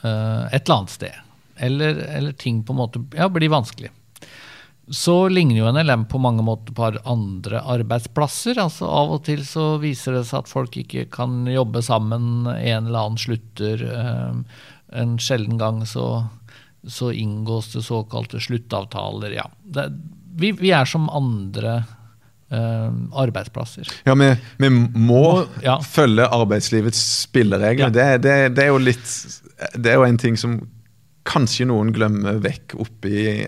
[0.00, 1.22] eh, et eller annet sted,
[1.56, 3.92] eller, eller ting på en måte ja, blir vanskelig,
[4.88, 8.58] så ligner jo NLM på mange måter på andre arbeidsplasser.
[8.62, 12.86] altså Av og til så viser det seg at folk ikke kan jobbe sammen, en
[12.86, 13.82] eller annen slutter.
[13.82, 14.62] eh,
[14.96, 16.28] En sjelden gang så,
[16.86, 19.34] så inngås det såkalte sluttavtaler.
[19.34, 19.88] Ja, det,
[20.38, 21.80] vi, vi er som andre
[22.50, 23.90] eh, arbeidsplasser.
[24.06, 24.30] Ja, vi,
[24.62, 25.80] vi må ja.
[25.82, 27.90] følge arbeidslivets spilleregler.
[27.90, 27.90] Ja.
[27.90, 29.10] Det, det, det er jo litt
[29.74, 30.60] Det er jo en ting som
[31.26, 33.46] kanskje noen glemmer vekk oppi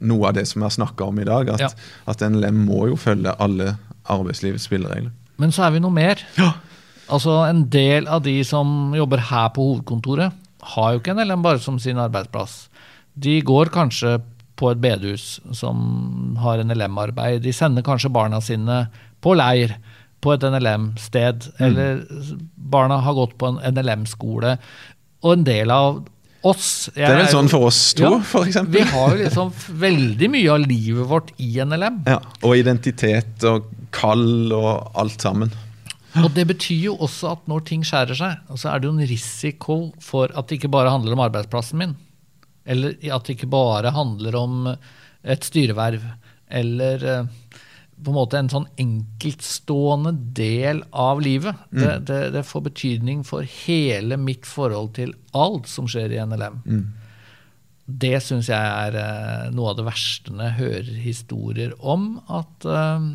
[0.00, 1.50] noe av det som vi har snakka om i dag.
[1.56, 1.68] At, Ja.
[2.06, 3.76] at NLM må jo følge alle
[4.08, 5.12] arbeidslivets spilleregler.
[5.38, 6.16] Men så er vi noe mer.
[6.38, 6.52] Ja.
[7.08, 10.32] Altså En del av de som jobber her på hovedkontoret,
[10.74, 12.68] har jo ikke NLM bare som sin arbeidsplass.
[13.16, 14.16] De går kanskje
[14.56, 17.42] på et bedehus som har NLM-arbeid.
[17.44, 18.88] De sender kanskje barna sine
[19.22, 19.76] på leir.
[20.24, 22.00] på et NLM-sted, eller
[22.56, 24.56] barna har gått på en NLM-skole,
[25.22, 26.00] og en del av
[26.50, 28.78] oss Det er vel sånn for oss to, Ja, eksempel.
[28.78, 32.02] Vi har jo liksom veldig mye av livet vårt i NLM.
[32.08, 35.52] Ja, og identitet og kall og alt sammen.
[36.16, 39.08] Og det betyr jo også at når ting skjærer seg, så er det jo en
[39.10, 41.96] risiko for at det ikke bare handler om arbeidsplassen min.
[42.66, 44.70] Eller at det ikke bare handler om
[45.26, 46.02] et styreverv.
[46.46, 47.28] Eller eh,
[48.04, 51.56] på en måte en sånn enkeltstående del av livet.
[51.70, 56.60] Det, det, det får betydning for hele mitt forhold til alt som skjer i NLM.
[57.86, 62.66] Det syns jeg er eh, noe av det verste når jeg hører historier om at
[62.66, 63.08] eh,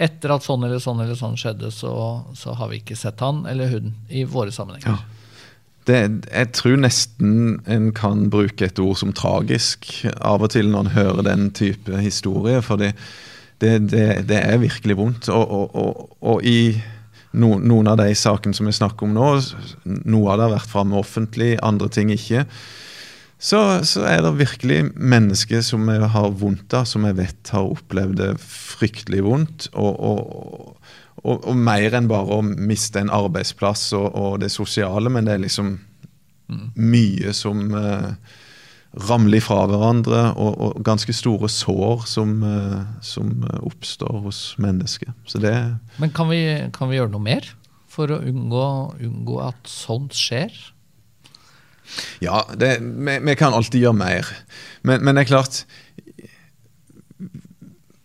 [0.00, 1.92] etter at sånn eller sånn eller sånn skjedde, så,
[2.34, 5.02] så har vi ikke sett han eller hun i våre sammenhenger.
[5.88, 5.98] Det,
[6.28, 10.94] jeg tror nesten en kan bruke et ord som tragisk av og til når en
[10.94, 12.60] hører den type historie.
[12.64, 12.80] For
[13.60, 15.30] det, det, det, er virkelig vondt.
[15.32, 16.74] Og, og, og, og i
[17.32, 19.32] no, noen av de sakene som vi snakker om nå,
[19.84, 22.46] noe av det har vært framme offentlig, andre ting ikke.
[23.40, 23.58] Så,
[23.88, 28.18] så er det virkelig mennesker som jeg har vondt av, som jeg vet har opplevd
[28.20, 29.70] det fryktelig vondt.
[29.80, 30.90] Og, og,
[31.24, 35.44] og, mer enn bare å miste en arbeidsplass og, og det sosiale, men det er
[35.46, 35.72] liksom
[36.76, 38.36] mye som eh,
[38.90, 45.12] ramler ifra hverandre, og, og ganske store sår som, eh, som oppstår hos mennesker.
[45.30, 45.54] Så det
[46.02, 46.42] Men kan vi,
[46.74, 47.46] kan vi gjøre noe mer
[47.90, 48.66] for å unngå,
[48.98, 50.50] unngå at sånt skjer?
[52.22, 54.32] Ja, det, vi, vi kan alltid gjøre mer.
[54.82, 55.62] Men, men det er klart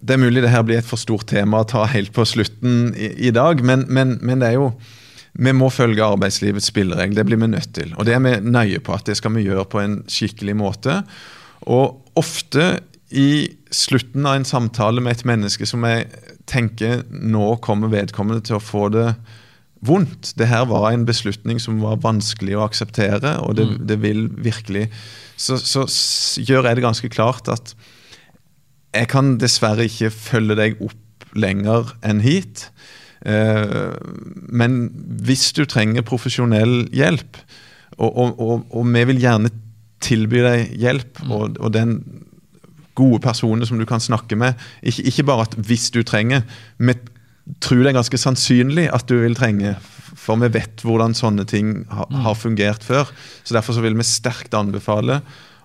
[0.06, 2.94] Det er mulig det her blir et for stort tema å ta helt på slutten
[2.94, 4.68] i, i dag, men, men, men det er jo
[5.36, 7.18] vi må følge arbeidslivets spilleregler.
[7.20, 7.94] Det blir vi nødt til.
[8.00, 11.02] Og det er vi nøye på at det skal vi gjøre på en skikkelig måte.
[11.68, 12.78] Og ofte
[13.16, 16.08] i slutten av en samtale med et menneske som jeg
[16.50, 19.10] tenker nå kommer vedkommende til å få det
[19.86, 20.34] vondt.
[20.40, 24.88] Det her var en beslutning som var vanskelig å akseptere, og det, det vil virkelig
[25.36, 25.84] så, så
[26.40, 27.74] gjør jeg det ganske klart at
[28.96, 32.70] jeg kan dessverre ikke følge deg opp lenger enn hit.
[33.26, 33.94] Eh,
[34.54, 34.80] men
[35.26, 37.40] hvis du trenger profesjonell hjelp,
[37.98, 39.52] og, og, og, og vi vil gjerne
[40.06, 41.98] tilby deg hjelp, og, og den
[42.96, 44.56] gode personen som du kan snakke med,
[44.86, 46.46] ikke, ikke bare at hvis du trenger,
[46.78, 46.96] vi
[47.62, 49.76] tror det er ganske sannsynlig at du vil trenge,
[50.16, 53.10] for vi vet hvordan sånne ting ha, har fungert før.
[53.44, 55.20] Så derfor så vil vi sterkt anbefale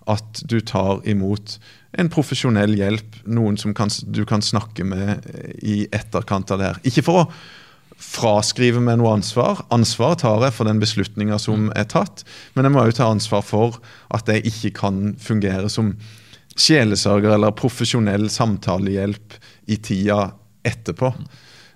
[0.09, 1.59] at du tar imot
[1.99, 5.27] en profesjonell hjelp, noen som kan, du kan snakke med
[5.63, 6.79] i etterkant av det her.
[6.87, 7.27] Ikke for å
[8.01, 9.65] fraskrive meg noe ansvar.
[9.75, 12.25] Ansvar tar jeg for den beslutninga som er tatt,
[12.55, 13.81] men jeg må òg ta ansvar for
[14.15, 15.93] at jeg ikke kan fungere som
[16.57, 19.37] sjelesørger eller profesjonell samtalehjelp
[19.71, 20.31] i tida
[20.67, 21.13] etterpå.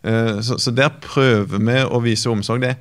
[0.04, 2.64] Eh, Så, så der prøver vi å vise omsorg.
[2.64, 2.76] Det,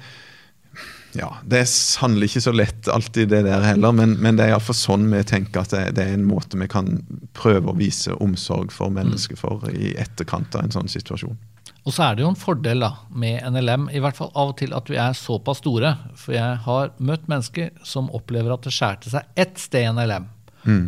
[1.13, 4.55] ja, det er sannelig ikke så lett alltid det der heller, men, men det er
[4.55, 6.95] iallfall sånn vi tenker at det, det er en måte vi kan
[7.37, 11.37] prøve å vise omsorg for mennesker for i etterkant av en sånn situasjon.
[11.83, 14.57] Og så er det jo en fordel da, med NLM, i hvert fall av og
[14.61, 15.91] til at vi er såpass store.
[16.19, 20.29] For jeg har møtt mennesker som opplever at det skjærte seg ett sted i NLM.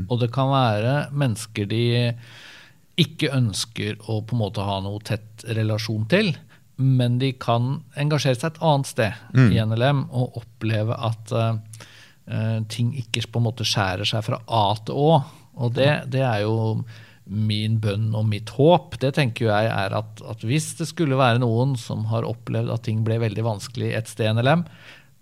[0.07, 1.83] Og det kan være mennesker de
[3.01, 6.31] ikke ønsker å på en måte ha noe tett relasjon til,
[6.75, 12.91] men de kan engasjere seg et annet sted i NLM og oppleve at eh, ting
[12.99, 15.11] ikke på en måte skjærer seg fra A til Å.
[15.55, 16.83] Og det, det er jo
[17.25, 18.99] min bønn og mitt håp.
[19.01, 22.85] Det tenker jeg er at, at hvis det skulle være noen som har opplevd at
[22.85, 24.65] ting ble veldig vanskelig et sted i NLM,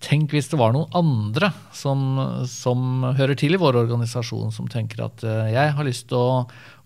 [0.04, 2.18] tenk hvis det var noen andre som,
[2.50, 6.44] som hører til i vår organisasjon, som tenker at uh, jeg har lyst til å,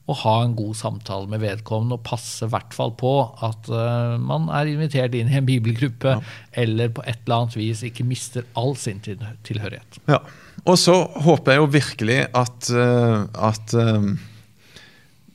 [0.07, 3.11] å ha en god samtale med vedkommende og passe i hvert fall på
[3.43, 6.17] at uh, man er invitert inn i en bibelgruppe,
[6.55, 9.99] eller på et eller annet vis ikke mister all sin tilhørighet.
[10.07, 10.21] Ja.
[10.67, 14.07] Og så håper jeg jo virkelig at, uh, at uh,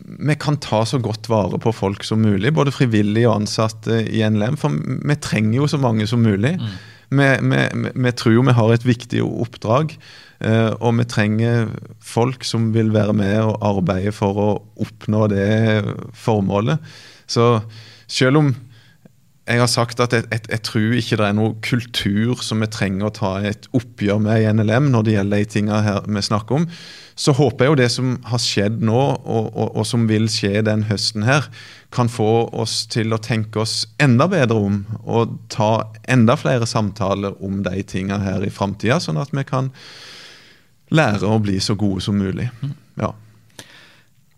[0.03, 4.25] vi kan ta så godt vare på folk som mulig, både frivillige og ansatte i
[4.25, 4.59] NLM.
[4.61, 6.57] For vi trenger jo så mange som mulig.
[7.12, 9.93] Vi, vi, vi, vi tror jo vi har et viktig oppdrag,
[10.43, 11.68] og vi trenger
[12.03, 14.51] folk som vil være med og arbeide for å
[14.82, 15.84] oppnå det
[16.18, 16.82] formålet.
[17.30, 17.61] Så
[18.11, 18.53] selv om
[19.43, 22.68] jeg har sagt at jeg, jeg, jeg tror ikke det er noe kultur som vi
[22.70, 26.22] trenger å ta et oppgjør med i NLM når det gjelder de tingene her vi
[26.22, 26.66] snakker om.
[27.18, 30.62] Så håper jeg jo det som har skjedd nå, og, og, og som vil skje
[30.64, 31.49] den høsten her,
[31.93, 35.72] kan få oss til å tenke oss enda bedre om og ta
[36.09, 39.74] enda flere samtaler om de tingene her i framtida, sånn at vi kan
[40.93, 42.49] lære å bli så gode som mulig.
[43.01, 43.12] Ja.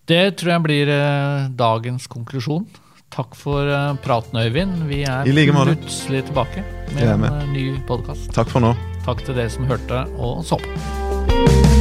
[0.05, 2.67] Det tror jeg blir eh, dagens konklusjon.
[3.15, 4.85] takk for eh, praten, Øyvind.
[4.91, 8.33] Vi er plutselig tilbake med er en eh, ny podkast.
[8.35, 8.75] Takk for nå.
[9.07, 11.74] Takk til dere som hørte og så på.